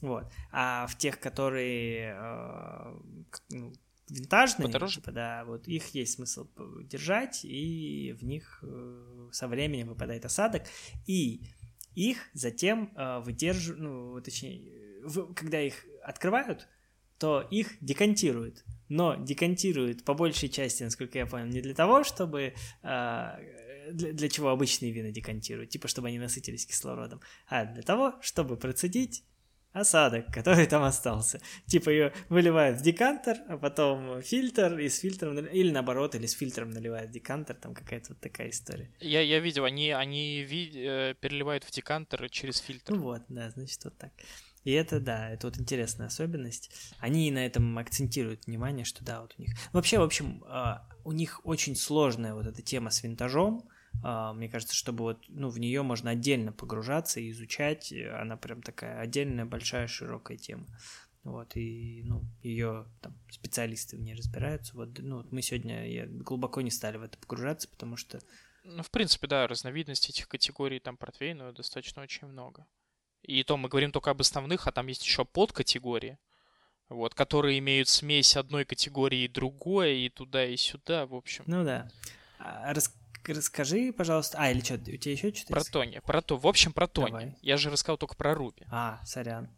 [0.00, 0.30] Вот.
[0.52, 2.94] А в тех, которые э,
[3.50, 3.72] ну,
[4.08, 4.96] винтажные, Подороже?
[4.96, 6.46] типа, да, вот их есть смысл
[6.84, 10.64] держать, и в них э, со временем выпадает осадок,
[11.06, 11.42] и
[11.98, 16.68] их затем э, выдерживают, ну, точнее, в, когда их открывают,
[17.18, 18.64] то их декантируют.
[18.88, 22.54] Но декантируют по большей части, насколько я понял, не для того, чтобы...
[22.82, 23.30] Э,
[23.90, 28.58] для, для чего обычные вина декантируют, типа, чтобы они насытились кислородом, а для того, чтобы
[28.58, 29.24] процедить
[29.72, 31.40] осадок, который там остался.
[31.66, 36.32] Типа ее выливают в декантер, а потом фильтр, и с фильтром, или наоборот, или с
[36.32, 38.90] фильтром наливают в декантер, там какая-то вот такая история.
[39.00, 42.92] Я, я видел, они, они ви- э, переливают в декантер через фильтр.
[42.94, 44.12] Ну вот, да, значит, вот так.
[44.64, 46.70] И это, да, это вот интересная особенность.
[46.98, 49.54] Они на этом акцентируют внимание, что да, вот у них...
[49.72, 53.68] Вообще, в общем, а, у них очень сложная вот эта тема с винтажом,
[54.02, 57.92] мне кажется, чтобы вот, ну, в нее можно отдельно погружаться и изучать.
[57.92, 60.66] Она прям такая отдельная, большая, широкая тема.
[61.24, 64.74] Вот, и, ну, ее там специалисты в ней разбираются.
[64.74, 68.20] Вот, ну, мы сегодня я, глубоко не стали в это погружаться, потому что...
[68.64, 72.66] Ну, в принципе, да, разновидностей этих категорий там портвейна достаточно очень много.
[73.22, 76.18] И то мы говорим только об основных, а там есть еще подкатегории,
[76.88, 81.44] вот, которые имеют смесь одной категории и другой, и туда, и сюда, в общем.
[81.46, 81.90] Ну да.
[82.38, 82.94] А, рас...
[83.32, 84.38] Расскажи, пожалуйста.
[84.40, 85.64] А, или что, у тебя еще что-то Про?
[85.64, 86.00] Тони.
[86.04, 86.36] Про то.
[86.36, 87.06] В общем, про Тони.
[87.10, 87.36] Давай.
[87.42, 88.62] Я же рассказал только про Руби.
[88.70, 89.48] А, сорян.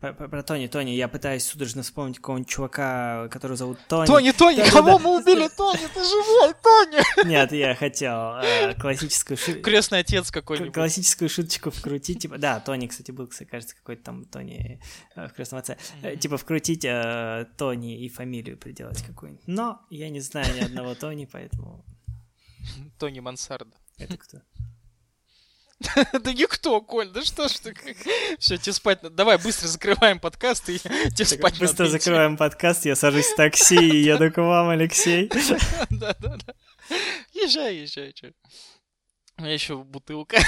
[0.00, 4.08] Про, про- про Тони, Тони, я пытаюсь судорожно вспомнить какого-нибудь чувака, которого зовут Тони.
[4.08, 4.72] Тони, Тони, Да-да-да.
[4.72, 5.46] кого мы убили?
[5.56, 7.28] Тони, ты живой, Тони!
[7.28, 10.74] Нет, я хотел э, классическую шу- Крестный отец какой-нибудь.
[10.74, 14.80] классическую шуточку вкрутить, типа, да, Тони, кстати, был, кажется, какой-то там Тони
[15.14, 19.44] э, в крестном отце, Э, типа вкрутить э, Тони и фамилию приделать какую-нибудь.
[19.46, 21.84] Но я не знаю ни одного Тони, поэтому
[22.98, 23.76] Тони Мансарда.
[23.98, 24.38] это кто?
[26.20, 27.74] Да никто, Коль, да что ж ты?
[28.38, 29.14] Все, тебе спать надо.
[29.16, 30.78] Давай быстро закрываем подкаст и
[31.10, 35.28] тебе спать Быстро надо закрываем подкаст, я сажусь в такси и еду к вам, Алексей.
[35.90, 36.54] Да, да, да.
[37.32, 38.14] Езжай, езжай.
[39.38, 40.38] У меня еще бутылка.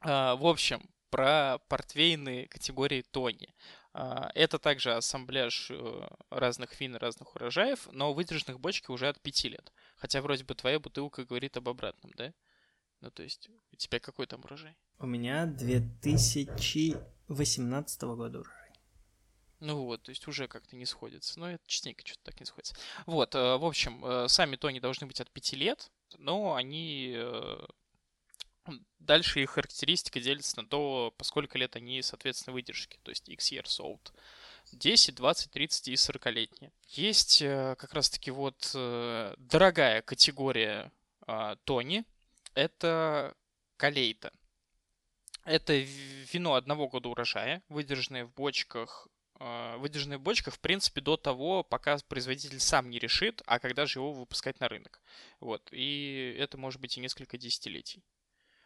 [0.00, 3.54] А, В общем, про портвейны категории Тони.
[3.96, 9.20] А, Это также ассамбляж э, разных вин и разных урожаев, но выдержанных бочки уже от
[9.20, 9.72] 5 лет.
[9.94, 12.34] Хотя вроде бы твоя бутылка говорит об обратном, да?
[13.00, 14.76] Ну, то есть, у тебя какой там урожай?
[14.98, 18.72] У меня 2018 года урожай.
[19.60, 21.38] Ну вот, то есть уже как-то не сходится.
[21.38, 22.74] Но это частенько что-то так не сходится.
[23.06, 27.16] Вот, э, в общем, э, сами тони должны быть от 5 лет, но они...
[28.98, 32.98] Дальше их характеристика делится на то, по сколько лет они, соответственно, выдержки.
[33.02, 34.12] То есть X years old.
[34.72, 36.72] 10, 20, 30 и 40-летние.
[36.88, 40.90] Есть э, как раз-таки вот э, дорогая категория
[41.26, 42.04] а, тони.
[42.54, 43.34] Это
[43.76, 44.32] калейта.
[45.44, 49.08] Это вино одного года урожая, выдержанное в бочках
[49.38, 53.84] э, выдержанные в бочках, в принципе, до того, пока производитель сам не решит, а когда
[53.84, 55.02] же его выпускать на рынок.
[55.40, 55.68] Вот.
[55.72, 58.02] И это может быть и несколько десятилетий.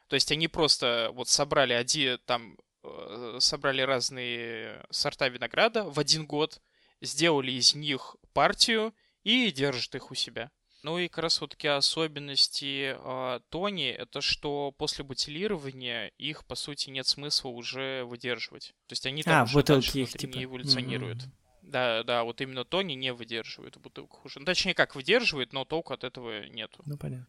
[0.08, 6.26] То есть они просто вот собрали один, там, э, собрали разные сорта винограда в один
[6.26, 6.60] год,
[7.00, 10.50] сделали из них партию и держат их у себя.
[10.84, 16.54] Ну и как раз вот такие особенности э, Тони, это что после бутилирования их, по
[16.54, 18.74] сути, нет смысла уже выдерживать.
[18.86, 20.36] То есть они там А, уже в бутылке дальше их внутри типа...
[20.36, 21.18] не эволюционируют.
[21.18, 21.32] Мгм.
[21.62, 24.38] Да, да, вот именно Тони не выдерживает в бутылках уже.
[24.38, 26.82] Ну, точнее, как выдерживает, но толку от этого нету.
[26.86, 27.26] Ну, понятно.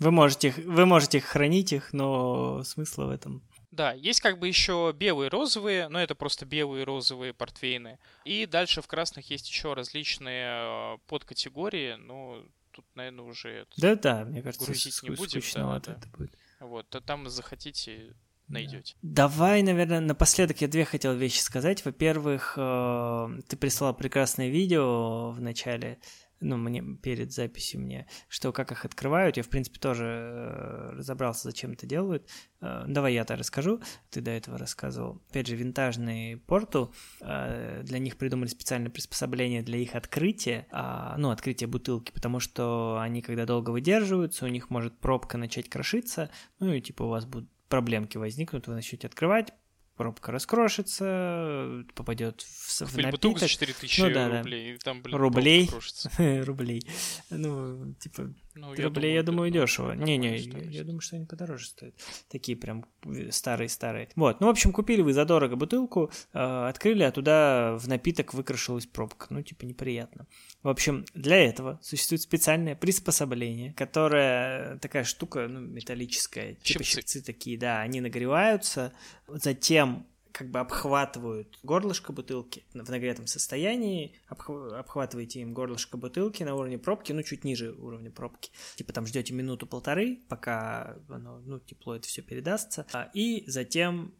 [0.00, 3.42] Вы можете, их- вы можете хранить их, но смысла в этом.
[3.70, 7.98] Да, есть как бы еще белые розовые, но это просто белые розовые портвейны.
[8.24, 12.42] И дальше в красных есть еще различные э, подкатегории, но
[12.72, 15.92] тут, наверное, уже это- Да-да, мне кажется, Грузить не будем, да, да.
[15.92, 16.32] это будет.
[16.58, 18.14] вот, а там захотите,
[18.48, 18.96] найдете.
[19.02, 21.84] Давай, наверное, напоследок я две хотел вещи сказать.
[21.84, 25.98] Во-первых, э, ты прислал прекрасное видео в начале,
[26.40, 29.36] ну, мне перед записью мне, что как их открывают.
[29.36, 32.28] Я, в принципе, тоже э, разобрался, зачем это делают.
[32.60, 33.80] Э, Давай я-то расскажу.
[34.10, 35.22] Ты до этого рассказывал.
[35.30, 36.92] Опять же, винтажные порту.
[37.20, 42.98] э, Для них придумали специальное приспособление для их открытия, а, ну, открытия бутылки, потому что
[43.00, 47.26] они, когда долго выдерживаются, у них может пробка начать крошиться, ну, и типа у вас
[47.26, 49.52] будут проблемки возникнут, вы начнете открывать,
[50.00, 54.38] пробка раскрошится, попадет в, в Купили бутылку за напиток 4000 Ну да, да.
[54.38, 55.70] рублей, и там, блин, Рублей?
[56.42, 56.82] рублей.
[57.28, 59.92] Ну, типа, Ну, рублей, я думаю, да, дешево.
[59.92, 61.94] Не-не, я, я думаю, что они подороже стоят.
[62.28, 62.84] Такие прям
[63.30, 64.08] старые-старые.
[64.16, 68.86] Вот, ну, в общем, купили вы задорого бутылку, э, открыли, а туда в напиток выкрашилась
[68.86, 69.28] пробка.
[69.30, 70.26] Ну, типа, неприятно.
[70.62, 77.00] В общем, для этого существует специальное приспособление, которое такая штука, ну, металлическая, типа Щипцы.
[77.00, 78.92] щипцы такие, да, они нагреваются,
[79.26, 86.54] затем как бы обхватывают горлышко бутылки в нагретом состоянии, обх- обхватываете им горлышко бутылки на
[86.54, 88.50] уровне пробки, ну, чуть ниже уровня пробки.
[88.76, 94.14] Типа там ждете минуту-полторы, пока оно, ну, тепло это все передастся, а, и затем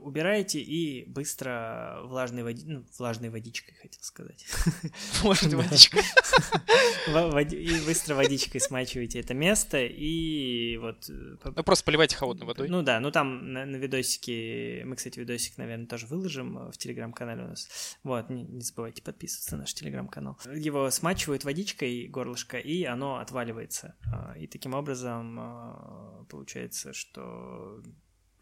[0.00, 2.64] убираете и быстро влажной, води...
[2.66, 4.46] ну, влажной водичкой, хотел сказать.
[5.22, 5.58] Может, Да.
[5.58, 5.98] водичка.
[7.08, 11.08] Во- води- И быстро водичкой смачиваете это место, и вот...
[11.10, 12.68] э, Ну, просто поливайте холодной водой.
[12.68, 17.44] ну да, ну там на, видосике, мы, кстати, видосик, наверное, тоже выложим э, в телеграм-канале
[17.44, 17.98] у нас.
[18.04, 20.38] Вот, не, не забывайте подписываться на наш телеграм-канал.
[20.54, 23.96] Его смачивают водичкой горлышко, и оно отваливается.
[24.12, 27.82] А, И таким образом а, получается, что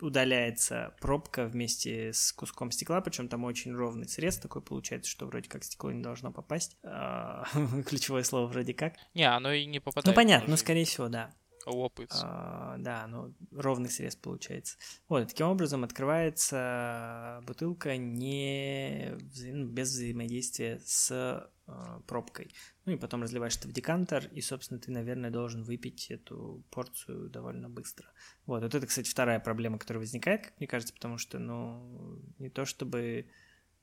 [0.00, 5.48] удаляется пробка вместе с куском стекла, причем там очень ровный срез такой получается, что вроде
[5.48, 6.76] как стекло не должно попасть.
[6.82, 7.44] А,
[7.86, 8.94] Ключевое слово вроде как.
[9.14, 10.06] Не, оно и не попадает.
[10.06, 10.62] Ну понятно, ну даже.
[10.62, 11.34] скорее всего, да.
[11.70, 12.22] Лопается.
[12.22, 14.76] А, да, ну, ровный срез получается.
[15.08, 19.16] Вот, таким образом открывается бутылка не
[19.52, 22.54] ну, без взаимодействия с а, пробкой.
[22.84, 27.30] Ну и потом разливаешь это в декантер, и, собственно, ты, наверное, должен выпить эту порцию
[27.30, 28.06] довольно быстро.
[28.44, 32.50] Вот, вот это, кстати, вторая проблема, которая возникает, как мне кажется, потому что, ну, не
[32.50, 33.26] то чтобы,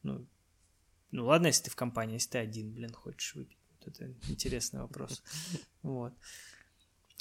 [0.03, 0.27] ну,
[1.09, 3.57] ну ладно, если ты в компании, если ты один, блин, хочешь выпить.
[3.79, 5.23] Вот это интересный вопрос.
[5.81, 6.13] Вот.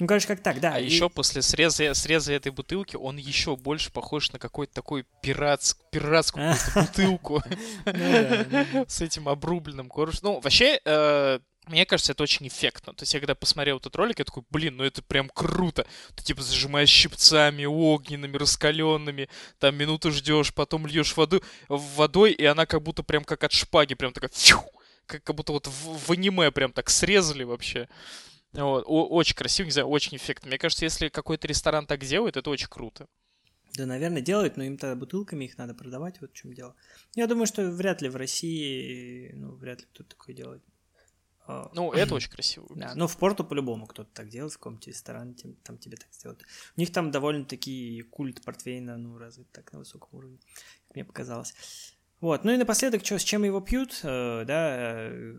[0.01, 0.75] Ну, короче, как так, да.
[0.75, 5.05] А и- еще после среза, среза этой бутылки он еще больше похож на какой-то такой
[5.23, 7.43] пиратск, пиратскую какую-то бутылку
[7.87, 10.21] Ну с этим обрубленным корпусом.
[10.33, 12.95] Ну, вообще, э, мне кажется, это очень эффектно.
[12.95, 15.87] То есть я когда посмотрел этот ролик, я такой, блин, ну это прям круто.
[16.17, 19.29] Ты типа зажимаешь щипцами, огненными, раскаленными,
[19.59, 23.95] там минуту ждешь, потом льешь воду, водой, и она как будто прям как от шпаги,
[23.95, 24.63] прям такая фью,
[25.07, 27.89] как, как будто вот в, в аниме прям так срезали вообще.
[28.53, 28.85] Вот.
[28.87, 30.49] Очень красиво, не знаю, очень эффектно.
[30.49, 33.07] Мне кажется, если какой-то ресторан так делает, это очень круто.
[33.75, 36.75] Да, наверное, делают, но им тогда бутылками их надо продавать, вот в чем дело.
[37.15, 40.63] Я думаю, что вряд ли в России, ну, вряд ли кто-то такое делает.
[41.47, 42.67] А, Ну, это очень красиво.
[42.75, 46.13] Да, ну в порту по-любому кто-то так делает, в каком-то ресторане тем- там тебе так
[46.13, 46.43] сделают.
[46.77, 50.39] У них там довольно-таки культ портвейна, ну, развит так на высоком уровне,
[50.89, 51.55] как мне показалось.
[52.21, 54.77] Вот, ну и напоследок, чё, с чем его пьют, э, да,
[55.13, 55.35] э,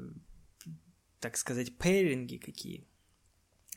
[1.20, 2.88] так сказать, пейринги какие.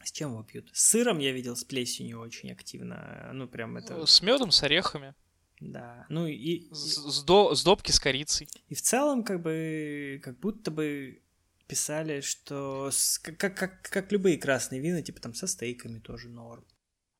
[0.05, 0.71] С чем его пьют?
[0.73, 5.15] С сыром я видел, с плесенью очень активно, ну, прям это, С медом, с орехами,
[5.61, 6.07] да.
[6.09, 8.49] Ну и, с, с до- с допки с корицей.
[8.69, 11.23] и в целом, как бы, как будто бы
[11.67, 16.65] писали, что с- как, как, как, любые красные вина, типа там со стейками тоже норм.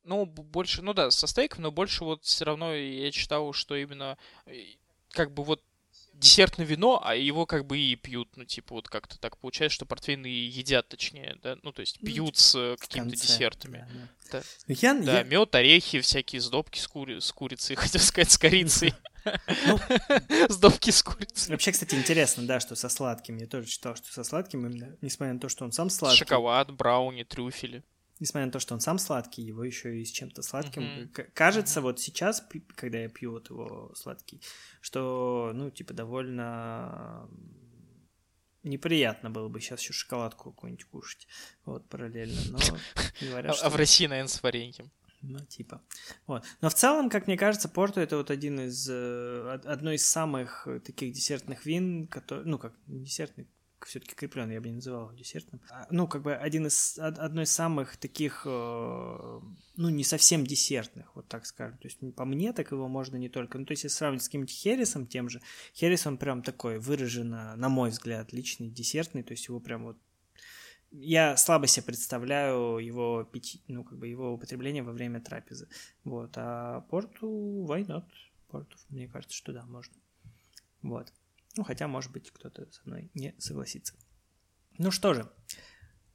[0.03, 4.19] Ну, больше, ну да, со стейком, но больше вот все равно я читал, что именно
[4.45, 4.75] э,
[5.09, 5.63] как бы вот
[6.19, 9.85] десертное вино, а его как бы и пьют, ну, типа, вот как-то так получается, что
[9.85, 13.85] портвейны едят, точнее, да, ну, то есть пьют с э, какими-то десертами.
[13.89, 14.09] да, да.
[14.31, 14.43] Да.
[14.67, 18.37] Ну, Я, Да, я- мед, орехи, всякие сдобки с, кури- с курицей, хотел сказать, с
[18.37, 18.93] корицей.
[19.65, 19.79] Ну,
[20.49, 21.51] Сдобки с курицей.
[21.51, 23.37] вообще, кстати, интересно, да, что со сладким.
[23.37, 26.71] Я тоже читал, что со сладким, именно, несмотря на то, что он сам сладкий, Шоколад,
[26.71, 27.83] брауни, трюфели.
[28.19, 30.83] Несмотря на то, что он сам сладкий, его еще и с чем-то сладким.
[31.09, 32.45] К- Кажется, вот сейчас,
[32.75, 34.41] когда я пью вот его сладкий,
[34.81, 37.27] что, ну, типа, довольно
[38.63, 41.27] неприятно было бы сейчас еще шоколадку какую-нибудь кушать,
[41.65, 42.57] вот, параллельно, но
[42.95, 44.91] А, говорят, а в России, наверное, с вареньем.
[45.21, 45.81] Ну, типа.
[46.27, 46.43] Вот.
[46.61, 50.05] Но в целом, как мне кажется, Порту это вот один из э, од- одно из
[50.05, 53.47] самых э, таких десертных вин, который, ну, как десертный,
[53.83, 55.61] все-таки крепленный, я бы не называл десертным.
[55.69, 59.39] А, ну, как бы один из од- одно из самых таких, э,
[59.75, 61.77] ну, не совсем десертных, вот так скажем.
[61.77, 63.57] То есть по мне так его можно не только.
[63.57, 65.41] Ну, то есть если сравнить с каким-нибудь Хересом тем же,
[65.73, 69.97] Херес он прям такой выраженно, на мой взгляд, личный десертный, то есть его прям вот
[70.91, 75.67] я слабо себе представляю его пить, ну, как бы его употребление во время трапезы.
[76.03, 76.31] Вот.
[76.35, 78.05] А порту why not?
[78.47, 79.93] Порту, мне кажется, что да, можно.
[80.81, 81.11] Вот.
[81.57, 83.95] Ну, хотя, может быть, кто-то со мной не согласится.
[84.77, 85.31] Ну что же,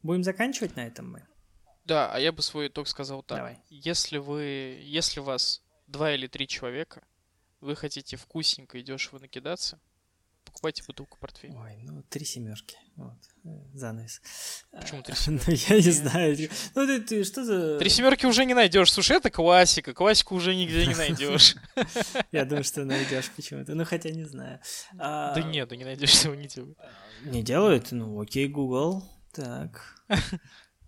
[0.03, 1.27] будем заканчивать на этом мы?
[1.85, 3.39] Да, а я бы свой итог сказал так.
[3.39, 3.63] Давай.
[3.69, 7.03] Если вы, если у вас два или три человека,
[7.61, 9.81] вы хотите вкусненько и дешево накидаться,
[10.51, 11.61] покупайте бутылку портвейна.
[11.63, 12.77] Ой, ну, три семерки.
[12.97, 13.17] Вот.
[13.45, 14.21] э, Занавес.
[14.73, 16.37] Почему три Ну, я не знаю.
[16.75, 17.79] Ну, ты, ты что за...
[17.79, 18.93] Три семерки уже не найдешь.
[18.93, 19.95] Слушай, это классика.
[19.95, 21.55] Классику уже нигде не найдешь.
[22.33, 23.75] Я думаю, что найдешь почему-то.
[23.75, 24.61] Ну, хотя не знаю.
[24.99, 26.79] А, Да нет, да не найдешь, его не делают.
[27.25, 27.93] Не делают?
[27.93, 29.09] Ну, окей, Google.
[29.33, 30.05] Так.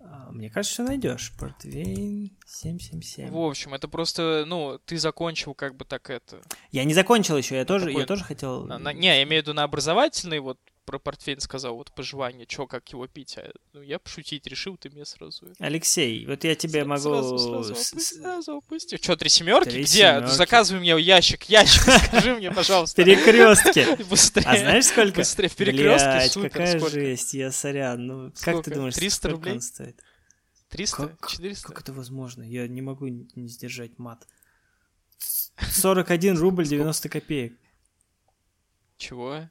[0.05, 1.33] А, Мне кажется, найдешь.
[1.39, 3.31] Портвейн 777.
[3.31, 6.41] В общем, это просто, ну, ты закончил как бы так это.
[6.71, 8.65] Я не закончил еще, я тоже, такой- я тоже хотел.
[8.65, 12.47] на- на- не, я имею в виду на образовательный, вот про портфель сказал, вот пожелание,
[12.49, 13.39] что, как его пить.
[13.39, 15.47] А, ну, я пошутить решил, ты мне сразу.
[15.59, 17.03] Алексей, вот я тебе Сра- могу.
[17.03, 18.97] Сразу, сразу, с- опусти, с- сразу опусти.
[18.97, 19.71] Что, три семерки?
[19.71, 19.93] Три Где?
[19.99, 20.31] семерки.
[20.33, 23.03] Заказывай мне ящик, ящик, скажи мне, пожалуйста.
[23.05, 24.03] Перекрестки.
[24.11, 24.45] Быстрее.
[24.47, 25.19] А знаешь сколько?
[25.21, 28.07] Быстрее, в перекрестке, супер, какая жесть, я сорян.
[28.07, 29.61] Ну, как ты думаешь, 300 сколько рублей?
[29.61, 30.03] стоит?
[30.71, 31.09] 300?
[31.09, 31.69] Как, 400?
[31.69, 32.43] как это возможно?
[32.43, 34.27] Я не могу не сдержать мат.
[35.73, 37.53] 41 рубль 90 копеек.
[38.97, 39.49] Чего?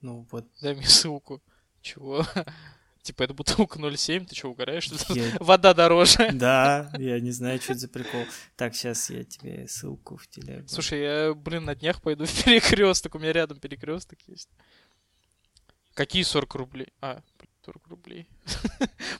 [0.00, 1.42] Ну вот, Дай мне ссылку.
[1.82, 2.24] Чего?
[3.02, 4.86] Типа, это бутылка 0,7, ты что, угораешь?
[5.08, 6.30] Я- Вода дороже.
[6.34, 8.24] да, я не знаю, что это за прикол.
[8.56, 10.68] Так, сейчас я тебе ссылку в телегу.
[10.68, 13.14] Слушай, я, блин, на днях пойду в перекресток.
[13.14, 14.50] У меня рядом перекресток есть.
[15.94, 16.92] Какие 40 рублей?
[17.00, 17.22] А,
[17.64, 18.28] 40 рублей.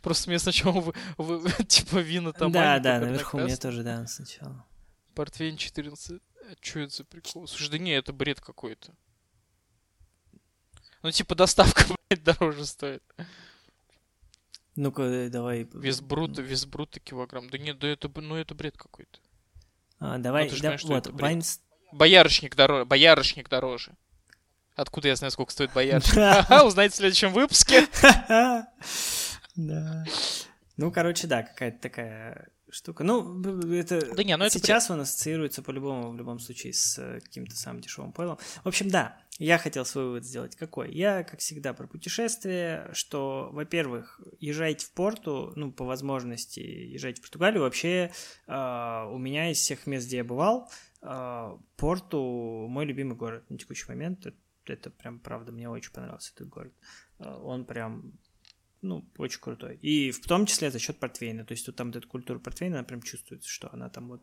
[0.02, 2.52] Просто мне сначала вы, вы- типа вина там.
[2.52, 4.64] да, да, наверху мне тоже, да, сначала.
[5.14, 6.20] Портвейн 14.
[6.60, 7.46] Что это за прикол?
[7.48, 8.92] Слушай, да не, это бред какой-то.
[11.08, 13.02] Ну, типа, доставка, блядь, дороже стоит.
[14.76, 15.66] Ну-ка, э, давай.
[15.72, 17.48] Вес брута, вес брута килограмм.
[17.48, 19.18] Да нет, да это, ну это бред какой-то.
[20.00, 21.06] А, давай, Ну, ты ж да, что вот.
[21.06, 21.62] Вайнс...
[21.92, 22.84] Боярышник дороже.
[22.84, 23.92] Боярышник дороже.
[24.76, 26.50] Откуда я знаю, сколько стоит боярышник?
[26.66, 27.88] Узнаете в следующем выпуске.
[29.56, 30.04] Да.
[30.76, 33.04] Ну, короче, да, какая-то такая штука.
[33.04, 33.40] Ну,
[33.72, 37.56] это Да не, ну это сейчас он ассоциируется по-любому, в любом случае, с э, каким-то
[37.56, 38.38] самым дешевым пойлом.
[38.62, 40.56] В общем, да, я хотел свой вывод сделать.
[40.56, 40.92] Какой?
[40.92, 47.24] Я, как всегда, про путешествия, что, во-первых, езжайте в Порту, ну, по возможности, езжайте в
[47.24, 47.62] Португалию.
[47.62, 48.10] Вообще,
[48.46, 50.70] э, у меня из всех мест, где я бывал,
[51.02, 54.26] э, Порту мой любимый город на текущий момент.
[54.26, 54.36] Это,
[54.66, 56.72] это прям, правда, мне очень понравился этот город.
[57.18, 58.12] Э, Он прям
[58.82, 59.76] ну, очень крутой.
[59.82, 61.44] И в том числе за счет портвейна.
[61.44, 64.22] То есть вот там вот эта культура портвейна, она прям чувствуется, что она там вот...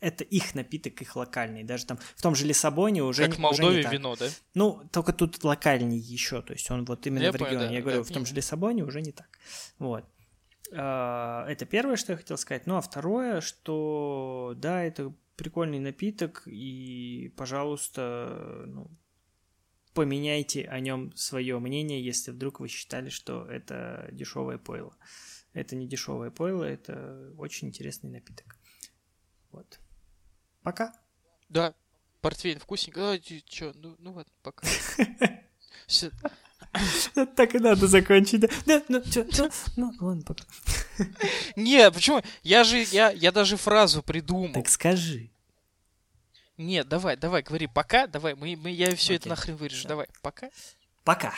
[0.00, 1.62] Это их напиток, их локальный.
[1.62, 3.92] Даже там в том же Лиссабоне уже, Как в не- уже не Молдове так.
[3.92, 4.26] вино, да?
[4.54, 6.40] Ну, только тут локальней еще.
[6.40, 7.68] То есть он вот именно Я в понял, регионе.
[7.68, 8.04] да, я говорю, да.
[8.04, 9.28] в том же Лиссабоне уже не так.
[9.78, 10.04] Вот.
[10.72, 12.66] А, Это первое, что я хотел сказать.
[12.66, 18.90] Ну, а второе, что да, это прикольный напиток, и, пожалуйста, ну,
[19.94, 24.96] поменяйте о нем свое мнение, если вдруг вы считали, что это дешевое пойло.
[25.52, 28.56] Это не дешевое пойло, это очень интересный напиток.
[29.52, 29.78] Вот.
[30.62, 30.92] Пока.
[31.48, 31.74] Да.
[32.20, 33.02] Портвейн вкусненький.
[33.02, 33.18] А,
[33.48, 34.66] чё, ну, ну ладно, пока.
[35.86, 36.10] Всё.
[37.36, 38.40] Так и надо закончить.
[38.66, 40.44] Да, ну, чё, ну, ну, ладно, пока.
[41.54, 42.22] Не, почему?
[42.42, 44.52] Я же, я, я даже фразу придумал.
[44.52, 45.30] Так скажи.
[46.56, 49.30] Нет, давай, давай, говори пока, давай, мы, мы, я все это Окей.
[49.30, 50.50] нахрен вырежу, давай, пока.
[51.02, 51.34] Пока.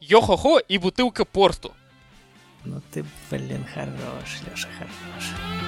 [0.00, 1.74] Йо-хо-хо и бутылка порту.
[2.64, 5.63] Ну ты, блин, хорош, Леша, хорош.